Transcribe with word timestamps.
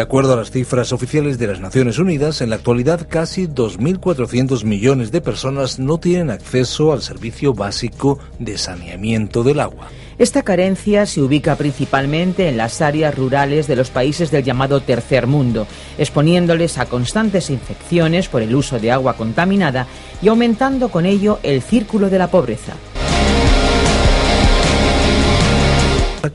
De 0.00 0.04
acuerdo 0.04 0.32
a 0.32 0.36
las 0.36 0.50
cifras 0.50 0.94
oficiales 0.94 1.38
de 1.38 1.46
las 1.46 1.60
Naciones 1.60 1.98
Unidas, 1.98 2.40
en 2.40 2.48
la 2.48 2.56
actualidad 2.56 3.06
casi 3.06 3.46
2.400 3.46 4.64
millones 4.64 5.12
de 5.12 5.20
personas 5.20 5.78
no 5.78 5.98
tienen 5.98 6.30
acceso 6.30 6.94
al 6.94 7.02
servicio 7.02 7.52
básico 7.52 8.18
de 8.38 8.56
saneamiento 8.56 9.42
del 9.44 9.60
agua. 9.60 9.88
Esta 10.16 10.42
carencia 10.42 11.04
se 11.04 11.20
ubica 11.20 11.54
principalmente 11.56 12.48
en 12.48 12.56
las 12.56 12.80
áreas 12.80 13.14
rurales 13.14 13.66
de 13.66 13.76
los 13.76 13.90
países 13.90 14.30
del 14.30 14.42
llamado 14.42 14.80
tercer 14.80 15.26
mundo, 15.26 15.66
exponiéndoles 15.98 16.78
a 16.78 16.86
constantes 16.86 17.50
infecciones 17.50 18.28
por 18.28 18.40
el 18.40 18.54
uso 18.54 18.78
de 18.78 18.92
agua 18.92 19.18
contaminada 19.18 19.86
y 20.22 20.28
aumentando 20.28 20.88
con 20.88 21.04
ello 21.04 21.40
el 21.42 21.60
círculo 21.60 22.08
de 22.08 22.18
la 22.18 22.28
pobreza. 22.28 22.72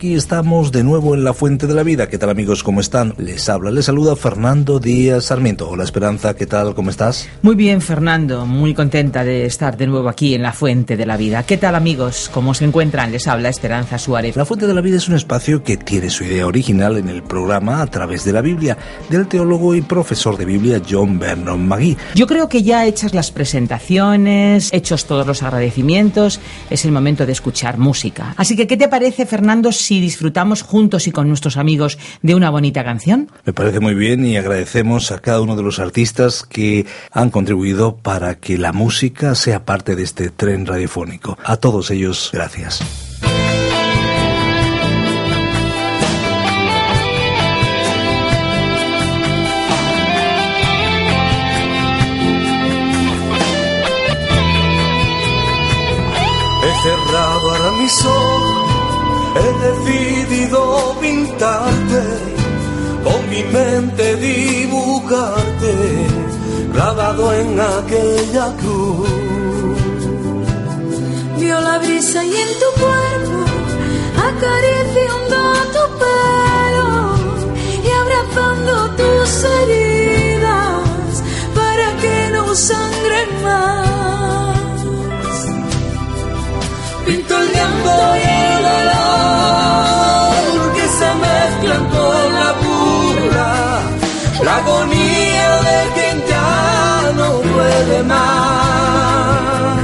Aquí 0.05 0.13
estamos 0.13 0.71
de 0.71 0.83
nuevo 0.83 1.15
en 1.15 1.23
la 1.23 1.33
Fuente 1.33 1.65
de 1.65 1.73
la 1.73 1.81
Vida. 1.81 2.07
¿Qué 2.07 2.19
tal 2.19 2.29
amigos? 2.29 2.61
¿Cómo 2.61 2.79
están? 2.79 3.15
Les 3.17 3.49
habla, 3.49 3.71
les 3.71 3.85
saluda 3.85 4.15
Fernando 4.15 4.79
Díaz 4.79 5.25
Sarmiento. 5.25 5.67
Hola 5.67 5.83
Esperanza, 5.83 6.35
¿qué 6.35 6.45
tal? 6.45 6.75
¿Cómo 6.75 6.91
estás? 6.91 7.27
Muy 7.41 7.55
bien, 7.55 7.81
Fernando. 7.81 8.45
Muy 8.45 8.75
contenta 8.75 9.23
de 9.23 9.47
estar 9.47 9.77
de 9.77 9.87
nuevo 9.87 10.07
aquí 10.07 10.35
en 10.35 10.43
la 10.43 10.53
Fuente 10.53 10.95
de 10.95 11.07
la 11.07 11.17
Vida. 11.17 11.41
¿Qué 11.41 11.57
tal 11.57 11.73
amigos? 11.73 12.29
¿Cómo 12.31 12.53
se 12.53 12.65
encuentran? 12.65 13.11
Les 13.11 13.27
habla 13.27 13.49
Esperanza 13.49 13.97
Suárez. 13.97 14.35
La 14.35 14.45
Fuente 14.45 14.67
de 14.67 14.75
la 14.75 14.81
Vida 14.81 14.97
es 14.97 15.09
un 15.09 15.15
espacio 15.15 15.63
que 15.63 15.75
tiene 15.75 16.11
su 16.11 16.23
idea 16.23 16.45
original 16.45 16.97
en 16.97 17.09
el 17.09 17.23
programa 17.23 17.81
a 17.81 17.87
través 17.87 18.23
de 18.25 18.33
la 18.33 18.41
Biblia 18.41 18.77
del 19.09 19.25
teólogo 19.25 19.73
y 19.73 19.81
profesor 19.81 20.37
de 20.37 20.45
Biblia 20.45 20.83
John 20.87 21.17
Vernon 21.17 21.67
Magui. 21.67 21.97
Yo 22.13 22.27
creo 22.27 22.47
que 22.47 22.61
ya 22.61 22.85
hechas 22.85 23.15
las 23.15 23.31
presentaciones, 23.31 24.71
hechos 24.71 25.05
todos 25.05 25.25
los 25.25 25.41
agradecimientos, 25.41 26.39
es 26.69 26.85
el 26.85 26.91
momento 26.91 27.25
de 27.25 27.31
escuchar 27.31 27.79
música. 27.79 28.35
Así 28.37 28.55
que, 28.55 28.67
¿qué 28.67 28.77
te 28.77 28.87
parece, 28.87 29.25
Fernando, 29.25 29.71
si 29.71 29.94
disfrutamos 29.99 30.61
juntos 30.61 31.07
y 31.07 31.11
con 31.11 31.27
nuestros 31.27 31.57
amigos 31.57 31.97
de 32.21 32.35
una 32.35 32.49
bonita 32.49 32.83
canción? 32.83 33.29
Me 33.45 33.53
parece 33.53 33.79
muy 33.79 33.95
bien 33.95 34.25
y 34.25 34.37
agradecemos 34.37 35.11
a 35.11 35.19
cada 35.19 35.41
uno 35.41 35.55
de 35.55 35.63
los 35.63 35.79
artistas 35.79 36.43
que 36.43 36.85
han 37.11 37.29
contribuido 37.29 37.97
para 37.97 38.35
que 38.35 38.57
la 38.57 38.73
música 38.73 39.35
sea 39.35 39.65
parte 39.65 39.95
de 39.95 40.03
este 40.03 40.29
tren 40.29 40.65
radiofónico. 40.65 41.37
A 41.43 41.57
todos 41.57 41.91
ellos, 41.91 42.29
gracias. 42.33 43.14
Mi 63.35 63.43
mente 63.43 64.15
dibujarte, 64.15 65.73
grabado 66.73 67.33
en 67.33 67.59
aquella 67.59 68.45
cruz. 68.61 69.09
Vio 71.39 71.59
la 71.59 71.77
brisa 71.79 72.23
y 72.23 72.33
en 72.45 72.51
tu 72.61 72.69
cuerpo, 72.81 73.39
acariciando 74.29 75.37
tu 75.75 75.83
pelo 76.03 76.89
y 77.83 77.89
abrazando 78.01 78.73
tus 78.99 79.29
heridas 79.57 81.13
para 81.59 81.87
que 82.01 82.17
no 82.35 82.43
sangren 82.55 83.29
más. 83.43 84.55
Pinto 87.05 87.33
el 87.41 87.47
llanto 87.53 87.95
y 88.15 88.25
el 88.43 88.63
dolor 88.63 89.44
la 94.43 94.57
agonía 94.57 95.49
de 95.67 95.79
quien 95.95 96.17
ya 96.27 97.11
no 97.15 97.27
puede 97.53 98.03
más. 98.03 99.79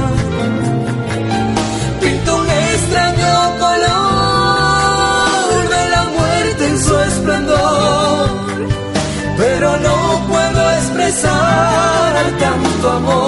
Pinto 2.00 2.30
un 2.36 2.50
extraño 2.50 3.34
color 3.64 5.68
de 5.74 5.82
la 5.94 6.02
muerte 6.16 6.62
en 6.66 6.76
su 6.84 6.94
esplendor, 7.00 8.28
pero 9.38 9.68
no 9.78 9.96
puedo 10.28 10.70
expresar 10.72 12.12
tanto 12.38 12.90
amor. 12.90 13.21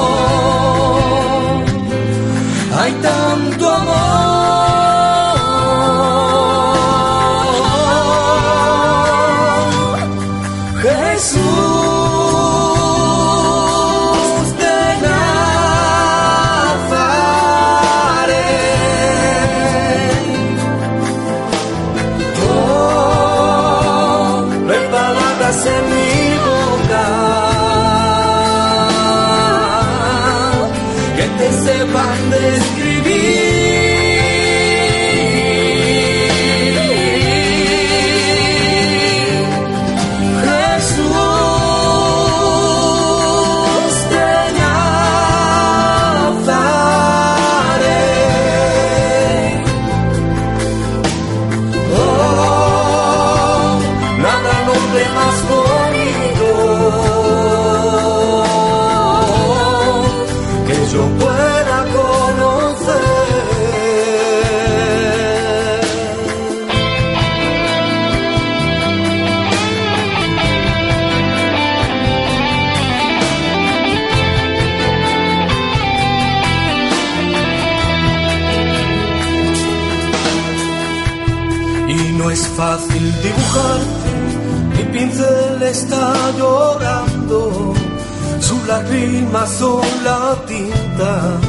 Lágrimas 89.34 89.51
son 89.51 90.04
la 90.04 90.36
tinta 90.47 91.41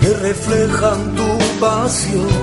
que 0.00 0.12
reflejan 0.14 1.14
tu 1.14 1.60
pasión. 1.60 2.41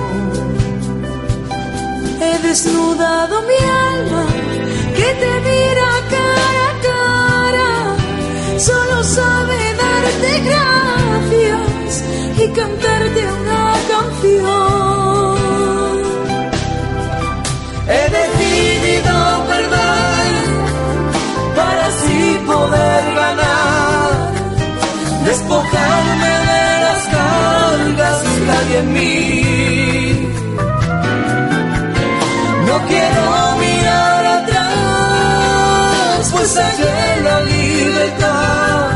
Y 36.56 36.82
en 36.82 37.24
la 37.24 37.40
libertad. 37.42 38.90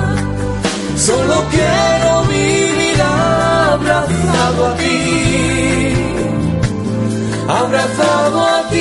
Solo 0.97 1.45
quiero 1.51 2.23
vivir 2.25 3.01
abrazado 3.01 4.67
a 4.67 4.77
ti, 4.77 5.95
abrazado 7.49 8.41
a 8.41 8.69
ti. 8.71 8.74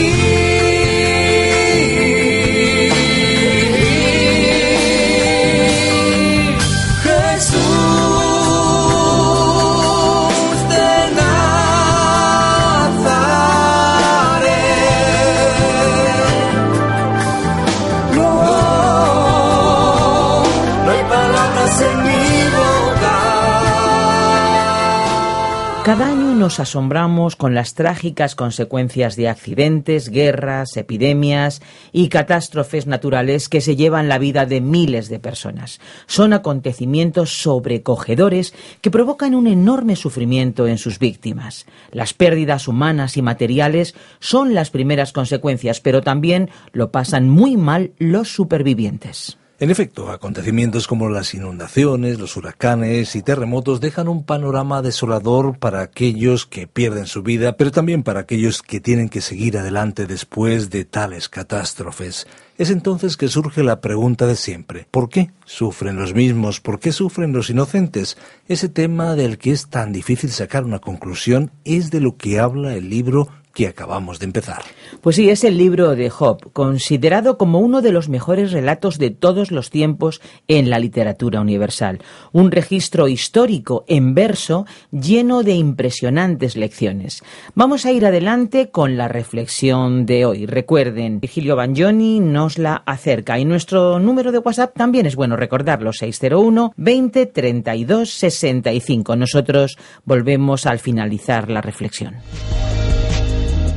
Nos 26.43 26.59
asombramos 26.59 27.37
con 27.37 27.55
las 27.55 27.73
trágicas 27.73 28.35
consecuencias 28.35 29.15
de 29.15 29.29
accidentes, 29.29 30.09
guerras, 30.09 30.75
epidemias 30.75 31.61
y 31.93 32.09
catástrofes 32.09 32.85
naturales 32.85 33.47
que 33.47 33.61
se 33.61 33.77
llevan 33.77 34.09
la 34.09 34.17
vida 34.17 34.45
de 34.45 34.59
miles 34.59 35.07
de 35.07 35.19
personas. 35.19 35.79
Son 36.05 36.33
acontecimientos 36.33 37.37
sobrecogedores 37.41 38.53
que 38.81 38.91
provocan 38.91 39.35
un 39.35 39.47
enorme 39.47 39.95
sufrimiento 39.95 40.67
en 40.67 40.77
sus 40.77 40.99
víctimas. 40.99 41.65
Las 41.93 42.13
pérdidas 42.13 42.67
humanas 42.67 43.15
y 43.15 43.21
materiales 43.21 43.95
son 44.19 44.53
las 44.53 44.69
primeras 44.69 45.13
consecuencias, 45.13 45.79
pero 45.79 46.01
también 46.01 46.49
lo 46.73 46.91
pasan 46.91 47.29
muy 47.29 47.55
mal 47.55 47.93
los 47.99 48.27
supervivientes. 48.27 49.37
En 49.63 49.71
efecto, 49.71 50.12
acontecimientos 50.12 50.88
como 50.88 51.07
las 51.07 51.33
inundaciones, 51.33 52.19
los 52.19 52.36
huracanes 52.36 53.15
y 53.15 53.21
terremotos 53.21 53.80
dejan 53.80 54.10
un 54.10 54.25
panorama 54.25 54.81
desolador 54.81 55.57
para 55.57 55.80
aquellos 55.80 56.45
que 56.45 56.68
pierden 56.68 57.06
su 57.06 57.24
vida, 57.24 57.56
pero 57.56 57.71
también 57.71 58.04
para 58.04 58.19
aquellos 58.19 58.62
que 58.62 58.81
tienen 58.81 59.07
que 59.07 59.21
seguir 59.21 59.57
adelante 59.57 60.06
después 60.06 60.69
de 60.69 60.83
tales 60.83 61.30
catástrofes. 61.30 62.27
Es 62.57 62.71
entonces 62.71 63.15
que 63.15 63.30
surge 63.30 63.63
la 63.63 63.80
pregunta 63.80 64.27
de 64.27 64.36
siempre. 64.36 64.86
¿Por 64.92 65.07
qué 65.07 65.31
sufren 65.45 65.95
los 65.95 66.13
mismos? 66.13 66.60
¿Por 66.60 66.81
qué 66.81 66.92
sufren 66.92 67.31
los 67.31 67.50
inocentes? 67.50 68.18
Ese 68.50 68.68
tema 68.68 69.15
del 69.15 69.38
que 69.38 69.51
es 69.51 69.69
tan 69.69 69.94
difícil 69.94 70.31
sacar 70.31 70.65
una 70.65 70.80
conclusión 70.80 71.51
es 71.63 71.89
de 71.89 72.01
lo 72.01 72.18
que 72.18 72.38
habla 72.38 72.75
el 72.75 72.89
libro 72.89 73.30
que 73.53 73.67
acabamos 73.67 74.19
de 74.19 74.25
empezar. 74.25 74.63
Pues 75.01 75.15
sí, 75.15 75.29
es 75.29 75.44
el 75.44 75.57
libro 75.57 75.95
de 75.95 76.09
Job, 76.09 76.51
considerado 76.53 77.38
como 77.38 77.59
uno 77.59 77.81
de 77.81 77.91
los 77.91 78.09
mejores 78.09 78.51
relatos 78.51 78.97
de 78.97 79.11
todos 79.11 79.51
los 79.51 79.69
tiempos 79.69 80.21
en 80.47 80.69
la 80.69 80.79
literatura 80.79 81.39
universal. 81.39 82.00
Un 82.31 82.51
registro 82.51 83.07
histórico 83.07 83.85
en 83.88 84.15
verso 84.15 84.65
lleno 84.91 85.44
de 85.44 85.53
impresionantes 85.53 86.55
lecciones. 86.55 87.23
Vamos 87.53 87.85
a 87.85 87.91
ir 87.91 88.05
adelante 88.05 88.71
con 88.71 88.97
la 88.97 89.07
reflexión 89.07 90.05
de 90.05 90.25
hoy. 90.25 90.45
Recuerden, 90.45 91.19
Virgilio 91.19 91.55
Bagnoni 91.55 92.19
nos 92.19 92.57
la 92.57 92.83
acerca 92.85 93.38
y 93.38 93.45
nuestro 93.45 94.00
número 94.00 94.31
de 94.31 94.39
WhatsApp 94.39 94.75
también 94.75 95.05
es 95.05 95.15
bueno 95.15 95.35
recordarlo, 95.35 95.94
601 95.94 96.73
20 96.75 97.25
32 97.27 98.09
65. 98.09 99.15
Nosotros 99.15 99.77
volvemos 100.05 100.65
al 100.65 100.79
finalizar 100.79 101.51
la 101.51 101.61
reflexión. 101.61 102.15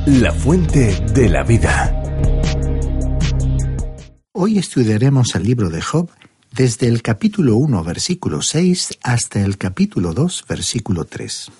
La 0.07 0.31
fuente 0.31 0.95
de 1.13 1.27
la 1.27 1.43
vida. 1.43 2.01
Hoy 4.31 4.57
estudiaremos 4.57 5.35
el 5.35 5.43
libro 5.43 5.69
de 5.69 5.81
Job 5.81 6.09
desde 6.53 6.87
el 6.87 7.01
capítulo 7.01 7.57
1, 7.57 7.83
versículo 7.83 8.41
6 8.41 8.99
hasta 9.03 9.41
el 9.41 9.57
capítulo 9.57 10.13
2, 10.13 10.45
versículo 10.47 11.03
3. 11.03 11.51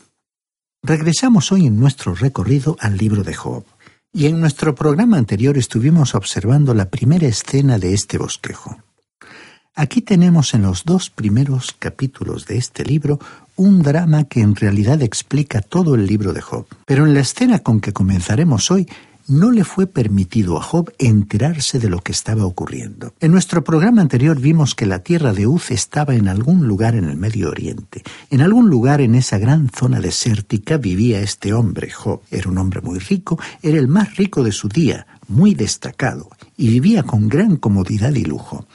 Regresamos 0.82 1.52
hoy 1.52 1.68
en 1.68 1.78
nuestro 1.78 2.16
recorrido 2.16 2.78
al 2.80 2.96
libro 2.96 3.26
de 3.26 3.34
Job, 3.34 3.66
y 4.14 4.28
en 4.28 4.40
nuestro 4.40 4.76
programa 4.76 5.18
anterior 5.18 5.58
estuvimos 5.58 6.16
observando 6.16 6.74
la 6.74 6.90
primera 6.90 7.28
escena 7.28 7.78
de 7.78 7.94
este 7.94 8.18
bosquejo. 8.18 8.78
Aquí 9.80 10.02
tenemos 10.02 10.56
en 10.56 10.64
los 10.64 10.86
dos 10.86 11.12
primeros 11.12 11.76
capítulos 11.78 12.48
de 12.48 12.58
este 12.58 12.84
libro 12.84 13.20
un 13.56 13.84
drama 13.84 14.24
que 14.24 14.42
en 14.42 14.56
realidad 14.56 15.04
explica 15.04 15.62
todo 15.62 15.94
el 15.94 16.08
libro 16.08 16.34
de 16.34 16.42
Job. 16.42 16.66
Pero 16.88 17.06
en 17.06 17.14
la 17.14 17.20
escena 17.20 17.60
con 17.60 17.80
que 17.80 17.94
comenzaremos 17.94 18.72
hoy 18.72 18.88
no 19.28 19.52
le 19.52 19.64
fue 19.64 19.86
permitido 19.86 20.58
a 20.58 20.64
Job 20.64 20.92
enterarse 20.98 21.78
de 21.78 21.90
lo 21.90 22.02
que 22.02 22.12
estaba 22.12 22.44
ocurriendo. 22.44 23.14
En 23.20 23.32
nuestro 23.32 23.64
programa 23.64 24.02
anterior 24.02 24.40
vimos 24.40 24.74
que 24.74 24.88
la 24.88 25.04
tierra 25.04 25.32
de 25.32 25.46
Uz 25.46 25.70
estaba 25.70 26.16
en 26.16 26.28
algún 26.28 26.68
lugar 26.68 26.96
en 26.96 27.04
el 27.04 27.18
Medio 27.18 27.50
Oriente. 27.50 28.02
En 28.32 28.42
algún 28.42 28.72
lugar 28.72 29.00
en 29.00 29.14
esa 29.14 29.38
gran 29.38 29.70
zona 29.70 30.00
desértica 30.00 30.78
vivía 30.78 31.20
este 31.20 31.54
hombre, 31.54 31.92
Job. 31.92 32.22
Era 32.32 32.50
un 32.50 32.58
hombre 32.58 32.82
muy 32.82 32.98
rico, 32.98 33.40
era 33.62 33.78
el 33.78 33.88
más 33.88 34.16
rico 34.16 34.42
de 34.42 34.54
su 34.54 34.70
día, 34.70 35.06
muy 35.28 35.54
destacado, 35.54 36.30
y 36.58 36.70
vivía 36.70 37.04
con 37.04 37.30
gran 37.30 37.56
comodidad 37.56 38.14
y 38.16 38.26
lujo. 38.26 38.66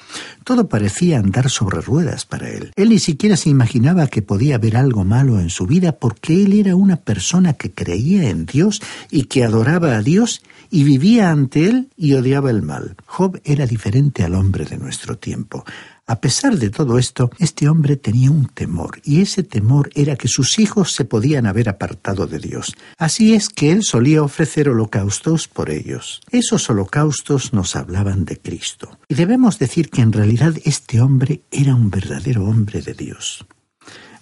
Todo 0.45 0.69
parecía 0.69 1.19
andar 1.19 1.51
sobre 1.51 1.81
ruedas 1.81 2.25
para 2.25 2.49
él. 2.49 2.73
Él 2.77 2.91
ni 2.91 2.99
siquiera 2.99 3.37
se 3.37 3.51
imaginaba 3.51 4.07
que 4.07 4.23
podía 4.23 4.55
haber 4.55 4.77
algo 4.77 5.05
malo 5.05 5.41
en 5.41 5.51
su 5.51 5.67
vida 5.67 5.93
porque 5.93 6.45
él 6.45 6.53
era 6.53 6.77
una 6.77 6.97
persona 6.97 7.55
que 7.55 7.73
creía 7.73 8.31
en 8.31 8.47
Dios 8.47 8.81
y 9.11 9.25
que 9.25 9.45
adoraba 9.45 9.97
a 9.97 10.03
Dios 10.03 10.43
y 10.71 10.85
vivía 10.85 11.31
ante 11.31 11.69
él 11.69 11.89
y 11.97 12.15
odiaba 12.15 12.51
el 12.51 12.63
mal. 12.63 12.97
Job 13.07 13.41
era 13.45 13.67
diferente 13.67 14.25
al 14.25 14.35
hombre 14.35 14.65
de 14.65 14.79
nuestro 14.79 15.19
tiempo. 15.19 15.65
A 16.13 16.21
pesar 16.21 16.59
de 16.59 16.69
todo 16.69 16.99
esto, 16.99 17.31
este 17.39 17.71
hombre 17.71 17.97
tenía 17.97 18.31
un 18.31 18.45
temor, 18.45 19.01
y 19.03 19.23
ese 19.23 19.43
temor 19.43 19.89
era 19.95 20.15
que 20.15 20.29
sus 20.29 20.59
hijos 20.59 20.93
se 20.93 21.07
podían 21.07 21.47
haber 21.47 21.71
apartado 21.71 22.27
de 22.27 22.39
Dios. 22.39 22.77
Así 22.99 23.33
es 23.33 23.49
que 23.49 23.73
él 23.73 23.83
solía 23.83 24.23
ofrecer 24.23 24.69
holocaustos 24.69 25.49
por 25.49 25.71
ellos. 25.71 26.21
Esos 26.31 26.69
holocaustos 26.69 27.55
nos 27.55 27.77
hablaban 27.77 28.27
de 28.27 28.39
Cristo. 28.39 28.99
Y 29.09 29.15
debemos 29.15 29.59
decir 29.59 29.89
que 29.89 30.03
en 30.03 30.13
realidad 30.13 30.53
este 30.67 31.01
hombre 31.01 31.41
era 31.51 31.75
un 31.75 31.89
verdadero 31.89 32.45
hombre 32.45 32.83
de 32.83 32.93
Dios. 32.93 33.47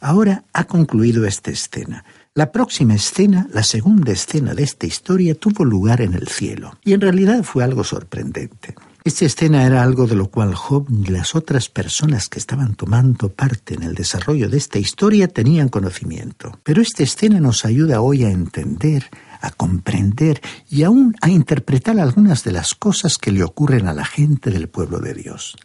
Ahora 0.01 0.45
ha 0.53 0.69
concluido 0.69 1.27
esta 1.27 1.51
escena. 1.51 2.05
La 2.35 2.53
próxima 2.53 2.95
escena, 2.95 3.49
la 3.53 3.65
segunda 3.65 4.13
escena 4.13 4.55
de 4.55 4.63
esta 4.63 4.87
historia, 4.87 5.35
tuvo 5.35 5.65
lugar 5.65 6.03
en 6.03 6.15
el 6.15 6.29
cielo, 6.29 6.79
y 6.85 6.93
en 6.93 7.01
realidad 7.01 7.43
fue 7.43 7.65
algo 7.65 7.83
sorprendente. 7.83 8.77
Esta 9.03 9.25
escena 9.25 9.65
era 9.65 9.83
algo 9.83 10.07
de 10.07 10.15
lo 10.15 10.31
cual 10.31 10.55
Job 10.55 10.87
y 10.91 11.07
las 11.07 11.35
otras 11.35 11.71
personas 11.71 12.29
que 12.29 12.39
estaban 12.39 12.75
tomando 12.75 13.31
parte 13.31 13.75
en 13.75 13.83
el 13.83 13.95
desarrollo 13.95 14.51
de 14.51 14.59
esta 14.59 14.79
historia 14.79 15.27
tenían 15.27 15.71
conocimiento. 15.71 16.59
Pero 16.63 16.83
esta 16.83 17.03
escena 17.03 17.41
nos 17.41 17.65
ayuda 17.65 18.03
hoy 18.03 18.25
a 18.25 18.31
entender, 18.31 19.09
a 19.41 19.51
comprender 19.53 20.43
y 20.69 20.83
aún 20.83 21.17
a 21.23 21.31
interpretar 21.31 21.99
algunas 21.99 22.45
de 22.45 22.53
las 22.53 22.75
cosas 22.75 23.17
que 23.17 23.33
le 23.33 23.43
ocurren 23.43 23.89
a 23.89 23.95
la 23.95 24.05
gente 24.05 24.51
del 24.51 24.69
pueblo 24.69 24.99
de 24.99 25.15
Dios. 25.15 25.57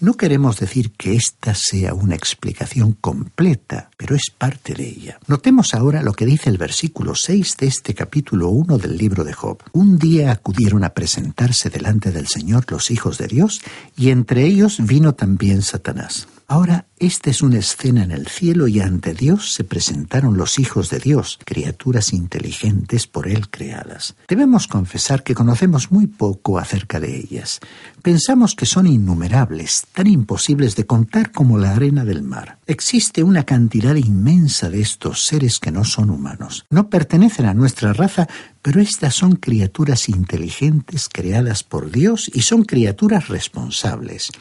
No 0.00 0.14
queremos 0.14 0.58
decir 0.58 0.92
que 0.92 1.14
esta 1.14 1.54
sea 1.54 1.94
una 1.94 2.14
explicación 2.14 2.92
completa, 2.92 3.90
pero 3.96 4.14
es 4.14 4.30
parte 4.36 4.74
de 4.74 4.88
ella. 4.88 5.18
Notemos 5.26 5.74
ahora 5.74 6.02
lo 6.02 6.12
que 6.12 6.26
dice 6.26 6.50
el 6.50 6.58
versículo 6.58 7.14
6 7.14 7.56
de 7.58 7.66
este 7.66 7.94
capítulo 7.94 8.48
1 8.48 8.78
del 8.78 8.96
libro 8.96 9.24
de 9.24 9.32
Job. 9.32 9.62
Un 9.72 9.98
día 9.98 10.32
acudieron 10.32 10.84
a 10.84 10.90
presentarse 10.90 11.70
delante 11.70 12.12
del 12.12 12.26
Señor 12.26 12.66
los 12.70 12.90
hijos 12.90 13.18
de 13.18 13.28
Dios, 13.28 13.60
y 13.96 14.10
entre 14.10 14.44
ellos 14.44 14.78
vino 14.80 15.14
también 15.14 15.62
Satanás. 15.62 16.26
Ahora, 16.54 16.86
esta 17.00 17.30
es 17.30 17.42
una 17.42 17.58
escena 17.58 18.04
en 18.04 18.12
el 18.12 18.28
cielo 18.28 18.68
y 18.68 18.78
ante 18.78 19.12
Dios 19.12 19.52
se 19.54 19.64
presentaron 19.64 20.36
los 20.36 20.60
hijos 20.60 20.88
de 20.88 21.00
Dios, 21.00 21.40
criaturas 21.44 22.12
inteligentes 22.12 23.08
por 23.08 23.26
Él 23.26 23.50
creadas. 23.50 24.14
Debemos 24.28 24.68
confesar 24.68 25.24
que 25.24 25.34
conocemos 25.34 25.90
muy 25.90 26.06
poco 26.06 26.60
acerca 26.60 27.00
de 27.00 27.16
ellas. 27.16 27.58
Pensamos 28.02 28.54
que 28.54 28.66
son 28.66 28.86
innumerables, 28.86 29.86
tan 29.92 30.06
imposibles 30.06 30.76
de 30.76 30.86
contar 30.86 31.32
como 31.32 31.58
la 31.58 31.72
arena 31.72 32.04
del 32.04 32.22
mar. 32.22 32.58
Existe 32.68 33.24
una 33.24 33.42
cantidad 33.42 33.96
inmensa 33.96 34.70
de 34.70 34.80
estos 34.80 35.26
seres 35.26 35.58
que 35.58 35.72
no 35.72 35.82
son 35.82 36.08
humanos. 36.08 36.66
No 36.70 36.88
pertenecen 36.88 37.46
a 37.46 37.54
nuestra 37.54 37.92
raza, 37.92 38.28
pero 38.64 38.80
estas 38.80 39.14
son 39.14 39.36
criaturas 39.36 40.08
inteligentes 40.08 41.10
creadas 41.12 41.62
por 41.62 41.90
Dios 41.90 42.30
y 42.32 42.40
son 42.40 42.64
criaturas 42.64 43.28
responsables. 43.28 44.32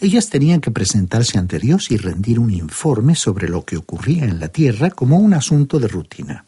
Ellas 0.00 0.30
tenían 0.30 0.60
que 0.60 0.72
presentarse 0.72 1.38
ante 1.38 1.60
Dios 1.60 1.92
y 1.92 1.96
rendir 1.96 2.40
un 2.40 2.50
informe 2.50 3.14
sobre 3.14 3.48
lo 3.48 3.64
que 3.64 3.76
ocurría 3.76 4.24
en 4.24 4.40
la 4.40 4.48
tierra 4.48 4.90
como 4.90 5.18
un 5.18 5.32
asunto 5.32 5.78
de 5.78 5.86
rutina. 5.86 6.44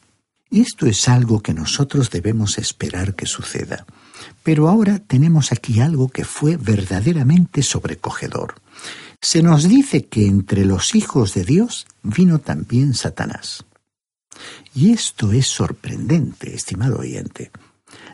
Esto 0.50 0.86
es 0.86 1.08
algo 1.08 1.40
que 1.40 1.54
nosotros 1.54 2.10
debemos 2.10 2.58
esperar 2.58 3.14
que 3.14 3.26
suceda. 3.26 3.86
Pero 4.42 4.68
ahora 4.68 4.98
tenemos 4.98 5.52
aquí 5.52 5.78
algo 5.78 6.08
que 6.08 6.24
fue 6.24 6.56
verdaderamente 6.56 7.62
sobrecogedor. 7.62 8.56
Se 9.22 9.40
nos 9.40 9.68
dice 9.68 10.06
que 10.06 10.26
entre 10.26 10.64
los 10.64 10.96
hijos 10.96 11.32
de 11.34 11.44
Dios 11.44 11.86
vino 12.02 12.40
también 12.40 12.92
Satanás. 12.92 13.64
Y 14.74 14.92
esto 14.92 15.32
es 15.32 15.46
sorprendente, 15.46 16.54
estimado 16.54 16.98
oyente. 16.98 17.50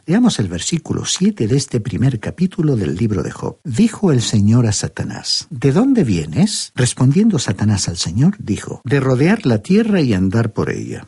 Leamos 0.07 0.39
el 0.39 0.49
versículo 0.49 1.05
7 1.05 1.47
de 1.47 1.57
este 1.57 1.81
primer 1.81 2.19
capítulo 2.21 2.77
del 2.77 2.97
libro 2.97 3.23
de 3.23 3.31
Job. 3.31 3.59
Dijo 3.65 4.13
el 4.13 4.23
Señor 4.23 4.67
a 4.67 4.73
Satanás, 4.73 5.47
¿De 5.51 5.73
dónde 5.73 6.05
vienes? 6.05 6.73
Respondiendo 6.75 7.39
Satanás 7.39 7.89
al 7.89 7.97
Señor, 7.97 8.37
dijo, 8.39 8.81
De 8.85 9.01
rodear 9.01 9.47
la 9.47 9.59
tierra 9.59 10.01
y 10.01 10.15
andar 10.15 10.53
por 10.53 10.71
ella. 10.71 11.07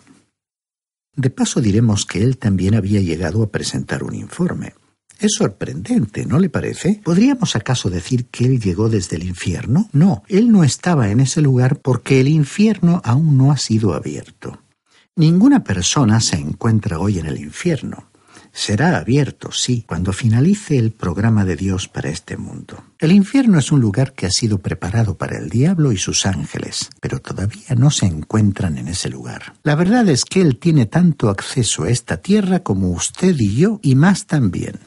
De 1.14 1.30
paso 1.30 1.60
diremos 1.60 2.06
que 2.06 2.22
él 2.22 2.38
también 2.38 2.74
había 2.74 3.00
llegado 3.00 3.42
a 3.42 3.50
presentar 3.50 4.02
un 4.02 4.14
informe. 4.14 4.74
Es 5.18 5.34
sorprendente, 5.36 6.26
¿no 6.26 6.38
le 6.38 6.48
parece? 6.48 7.00
¿Podríamos 7.04 7.54
acaso 7.54 7.90
decir 7.90 8.26
que 8.26 8.44
él 8.44 8.60
llegó 8.60 8.88
desde 8.88 9.16
el 9.16 9.24
infierno? 9.24 9.88
No, 9.92 10.24
él 10.28 10.50
no 10.50 10.64
estaba 10.64 11.10
en 11.10 11.20
ese 11.20 11.42
lugar 11.42 11.78
porque 11.80 12.20
el 12.20 12.28
infierno 12.28 13.00
aún 13.04 13.36
no 13.36 13.52
ha 13.52 13.56
sido 13.56 13.94
abierto. 13.94 14.58
Ninguna 15.14 15.62
persona 15.62 16.20
se 16.20 16.36
encuentra 16.36 16.98
hoy 16.98 17.18
en 17.18 17.26
el 17.26 17.38
infierno. 17.38 18.04
Será 18.50 18.96
abierto, 18.96 19.52
sí, 19.52 19.84
cuando 19.86 20.14
finalice 20.14 20.78
el 20.78 20.90
programa 20.90 21.44
de 21.44 21.54
Dios 21.54 21.86
para 21.86 22.08
este 22.08 22.38
mundo. 22.38 22.82
El 22.98 23.12
infierno 23.12 23.58
es 23.58 23.70
un 23.70 23.80
lugar 23.80 24.14
que 24.14 24.24
ha 24.24 24.30
sido 24.30 24.58
preparado 24.58 25.18
para 25.18 25.36
el 25.36 25.50
diablo 25.50 25.92
y 25.92 25.98
sus 25.98 26.24
ángeles, 26.24 26.88
pero 26.98 27.18
todavía 27.18 27.74
no 27.76 27.90
se 27.90 28.06
encuentran 28.06 28.78
en 28.78 28.88
ese 28.88 29.10
lugar. 29.10 29.52
La 29.64 29.74
verdad 29.74 30.08
es 30.08 30.24
que 30.24 30.40
Él 30.40 30.58
tiene 30.58 30.86
tanto 30.86 31.28
acceso 31.28 31.84
a 31.84 31.90
esta 31.90 32.16
tierra 32.16 32.60
como 32.60 32.88
usted 32.88 33.36
y 33.38 33.54
yo, 33.54 33.80
y 33.82 33.96
más 33.96 34.24
también. 34.24 34.78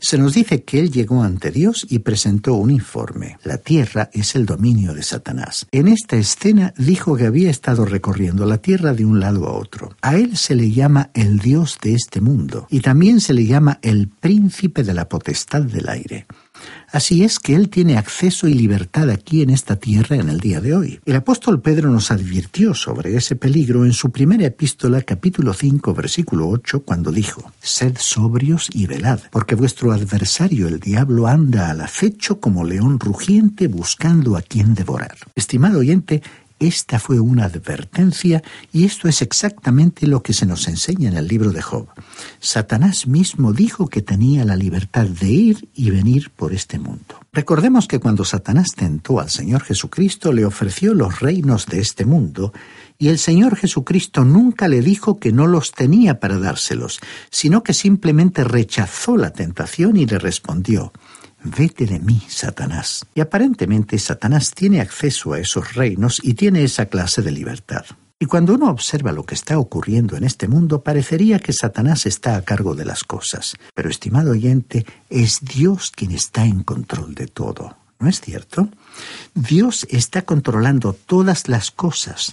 Se 0.00 0.18
nos 0.18 0.34
dice 0.34 0.62
que 0.62 0.80
él 0.80 0.90
llegó 0.90 1.22
ante 1.22 1.50
Dios 1.50 1.86
y 1.88 2.00
presentó 2.00 2.54
un 2.54 2.70
informe. 2.70 3.38
La 3.42 3.58
tierra 3.58 4.10
es 4.12 4.34
el 4.34 4.46
dominio 4.46 4.94
de 4.94 5.02
Satanás. 5.02 5.66
En 5.72 5.88
esta 5.88 6.16
escena 6.16 6.74
dijo 6.76 7.16
que 7.16 7.26
había 7.26 7.50
estado 7.50 7.84
recorriendo 7.84 8.46
la 8.46 8.58
tierra 8.58 8.92
de 8.92 9.04
un 9.04 9.20
lado 9.20 9.46
a 9.46 9.52
otro. 9.52 9.96
A 10.02 10.16
él 10.16 10.36
se 10.36 10.54
le 10.54 10.70
llama 10.70 11.10
el 11.14 11.38
Dios 11.38 11.78
de 11.82 11.94
este 11.94 12.20
mundo 12.20 12.66
y 12.70 12.80
también 12.80 13.20
se 13.20 13.34
le 13.34 13.46
llama 13.46 13.78
el 13.82 14.08
príncipe 14.08 14.82
de 14.82 14.94
la 14.94 15.08
potestad 15.08 15.62
del 15.62 15.88
aire. 15.88 16.26
Así 16.90 17.24
es 17.24 17.40
que 17.40 17.54
Él 17.54 17.68
tiene 17.68 17.96
acceso 17.96 18.46
y 18.46 18.54
libertad 18.54 19.10
aquí 19.10 19.42
en 19.42 19.50
esta 19.50 19.76
tierra 19.76 20.16
en 20.16 20.28
el 20.28 20.38
día 20.38 20.60
de 20.60 20.74
hoy. 20.74 21.00
El 21.04 21.16
apóstol 21.16 21.60
Pedro 21.60 21.90
nos 21.90 22.10
advirtió 22.10 22.74
sobre 22.74 23.16
ese 23.16 23.36
peligro 23.36 23.84
en 23.84 23.92
su 23.92 24.10
primera 24.10 24.46
epístola 24.46 25.02
capítulo 25.02 25.52
5 25.52 25.94
versículo 25.94 26.48
8 26.48 26.84
cuando 26.84 27.10
dijo, 27.10 27.52
Sed 27.60 27.96
sobrios 27.98 28.68
y 28.72 28.86
velad, 28.86 29.20
porque 29.30 29.54
vuestro 29.54 29.92
adversario 29.92 30.68
el 30.68 30.80
diablo 30.80 31.26
anda 31.26 31.70
al 31.70 31.80
acecho 31.80 32.40
como 32.40 32.64
león 32.64 33.00
rugiente 33.00 33.66
buscando 33.66 34.36
a 34.36 34.42
quien 34.42 34.74
devorar. 34.74 35.16
Estimado 35.34 35.80
oyente, 35.80 36.22
esta 36.60 36.98
fue 36.98 37.20
una 37.20 37.44
advertencia 37.44 38.42
y 38.72 38.84
esto 38.84 39.08
es 39.08 39.22
exactamente 39.22 40.06
lo 40.06 40.22
que 40.22 40.32
se 40.32 40.46
nos 40.46 40.68
enseña 40.68 41.08
en 41.08 41.16
el 41.16 41.26
libro 41.26 41.50
de 41.50 41.60
Job. 41.60 41.88
Satanás 42.38 43.06
mismo 43.06 43.52
dijo 43.52 43.88
que 43.88 44.02
tenía 44.02 44.44
la 44.44 44.56
libertad 44.56 45.06
de 45.06 45.28
ir 45.28 45.68
y 45.74 45.90
venir 45.90 46.30
por 46.30 46.52
este 46.52 46.78
mundo. 46.78 47.20
Recordemos 47.32 47.88
que 47.88 47.98
cuando 47.98 48.24
Satanás 48.24 48.70
tentó 48.76 49.18
al 49.20 49.30
Señor 49.30 49.62
Jesucristo 49.62 50.32
le 50.32 50.44
ofreció 50.44 50.94
los 50.94 51.20
reinos 51.20 51.66
de 51.66 51.80
este 51.80 52.04
mundo 52.04 52.52
y 52.98 53.08
el 53.08 53.18
Señor 53.18 53.56
Jesucristo 53.56 54.24
nunca 54.24 54.68
le 54.68 54.80
dijo 54.80 55.18
que 55.18 55.32
no 55.32 55.46
los 55.46 55.72
tenía 55.72 56.20
para 56.20 56.38
dárselos, 56.38 57.00
sino 57.30 57.62
que 57.64 57.74
simplemente 57.74 58.44
rechazó 58.44 59.16
la 59.16 59.32
tentación 59.32 59.96
y 59.96 60.06
le 60.06 60.18
respondió, 60.18 60.92
Vete 61.44 61.84
de 61.84 62.00
mí, 62.00 62.22
Satanás. 62.26 63.04
Y 63.14 63.20
aparentemente 63.20 63.98
Satanás 63.98 64.52
tiene 64.52 64.80
acceso 64.80 65.34
a 65.34 65.38
esos 65.38 65.74
reinos 65.74 66.18
y 66.22 66.32
tiene 66.34 66.64
esa 66.64 66.86
clase 66.86 67.20
de 67.20 67.32
libertad. 67.32 67.84
Y 68.18 68.24
cuando 68.24 68.54
uno 68.54 68.70
observa 68.70 69.12
lo 69.12 69.24
que 69.24 69.34
está 69.34 69.58
ocurriendo 69.58 70.16
en 70.16 70.24
este 70.24 70.48
mundo, 70.48 70.82
parecería 70.82 71.38
que 71.38 71.52
Satanás 71.52 72.06
está 72.06 72.36
a 72.36 72.42
cargo 72.42 72.74
de 72.74 72.86
las 72.86 73.04
cosas. 73.04 73.54
Pero, 73.74 73.90
estimado 73.90 74.30
oyente, 74.30 74.86
es 75.10 75.40
Dios 75.42 75.90
quien 75.90 76.12
está 76.12 76.46
en 76.46 76.62
control 76.62 77.14
de 77.14 77.26
todo. 77.26 77.76
¿No 77.98 78.08
es 78.08 78.22
cierto? 78.22 78.70
Dios 79.34 79.86
está 79.90 80.22
controlando 80.22 80.94
todas 80.94 81.48
las 81.48 81.70
cosas. 81.70 82.32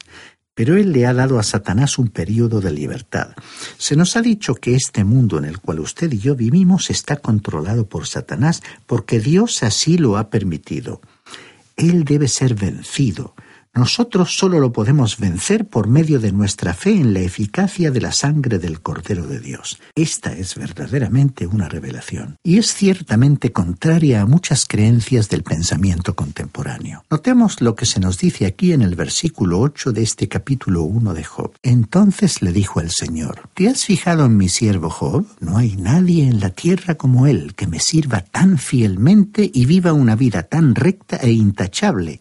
Pero 0.54 0.76
Él 0.76 0.92
le 0.92 1.06
ha 1.06 1.14
dado 1.14 1.40
a 1.40 1.44
Satanás 1.44 1.98
un 1.98 2.10
periodo 2.10 2.60
de 2.62 2.72
libertad. 2.72 3.36
Se 3.78 3.96
nos 3.96 4.16
ha 4.18 4.22
dicho 4.22 4.56
que 4.56 4.76
este 4.76 5.04
mundo 5.04 5.38
en 5.38 5.46
el 5.46 5.60
cual 5.60 5.80
usted 5.80 6.12
y 6.12 6.20
yo 6.20 6.36
vivimos 6.36 6.90
está 6.90 7.18
controlado 7.18 7.88
por 7.88 8.08
Satanás 8.08 8.62
porque 8.86 9.20
Dios 9.20 9.64
así 9.64 9.98
lo 9.98 10.18
ha 10.18 10.30
permitido. 10.30 11.02
Él 11.78 12.04
debe 12.04 12.28
ser 12.28 12.56
vencido. 12.56 13.34
Nosotros 13.74 14.38
solo 14.38 14.60
lo 14.60 14.74
podemos 14.74 15.18
vencer 15.18 15.66
por 15.66 15.88
medio 15.88 16.20
de 16.20 16.34
nuestra 16.34 16.74
fe 16.74 16.92
en 16.92 17.14
la 17.14 17.22
eficacia 17.22 17.90
de 17.90 18.02
la 18.02 18.12
sangre 18.12 18.60
del 18.60 18.82
Cordero 18.82 19.28
de 19.28 19.40
Dios. 19.40 19.80
Esta 19.96 20.34
es 20.34 20.56
verdaderamente 20.56 21.48
una 21.48 21.70
revelación 21.70 22.36
y 22.44 22.58
es 22.58 22.74
ciertamente 22.74 23.54
contraria 23.54 24.22
a 24.22 24.26
muchas 24.26 24.66
creencias 24.66 25.30
del 25.30 25.44
pensamiento 25.44 26.18
contemporáneo. 26.18 27.06
Notemos 27.10 27.62
lo 27.62 27.76
que 27.76 27.86
se 27.86 28.02
nos 28.02 28.18
dice 28.18 28.46
aquí 28.46 28.74
en 28.74 28.82
el 28.82 28.96
versículo 28.96 29.62
8 29.62 29.94
de 29.94 30.04
este 30.04 30.28
capítulo 30.28 30.84
1 30.84 31.14
de 31.14 31.24
Job. 31.24 31.54
Entonces 31.64 32.42
le 32.42 32.52
dijo 32.52 32.82
el 32.82 32.92
Señor, 32.92 33.50
¿te 33.54 33.70
has 33.70 33.86
fijado 33.86 34.26
en 34.26 34.36
mi 34.36 34.50
siervo 34.50 34.90
Job? 34.90 35.26
No 35.40 35.58
hay 35.58 35.78
nadie 35.78 36.26
en 36.26 36.42
la 36.42 36.50
tierra 36.50 36.96
como 36.96 37.26
él 37.26 37.56
que 37.56 37.68
me 37.68 37.80
sirva 37.80 38.20
tan 38.20 38.58
fielmente 38.58 39.50
y 39.54 39.66
viva 39.66 39.94
una 39.94 40.18
vida 40.18 40.44
tan 40.44 40.76
recta 40.76 41.16
e 41.16 41.32
intachable 41.32 42.20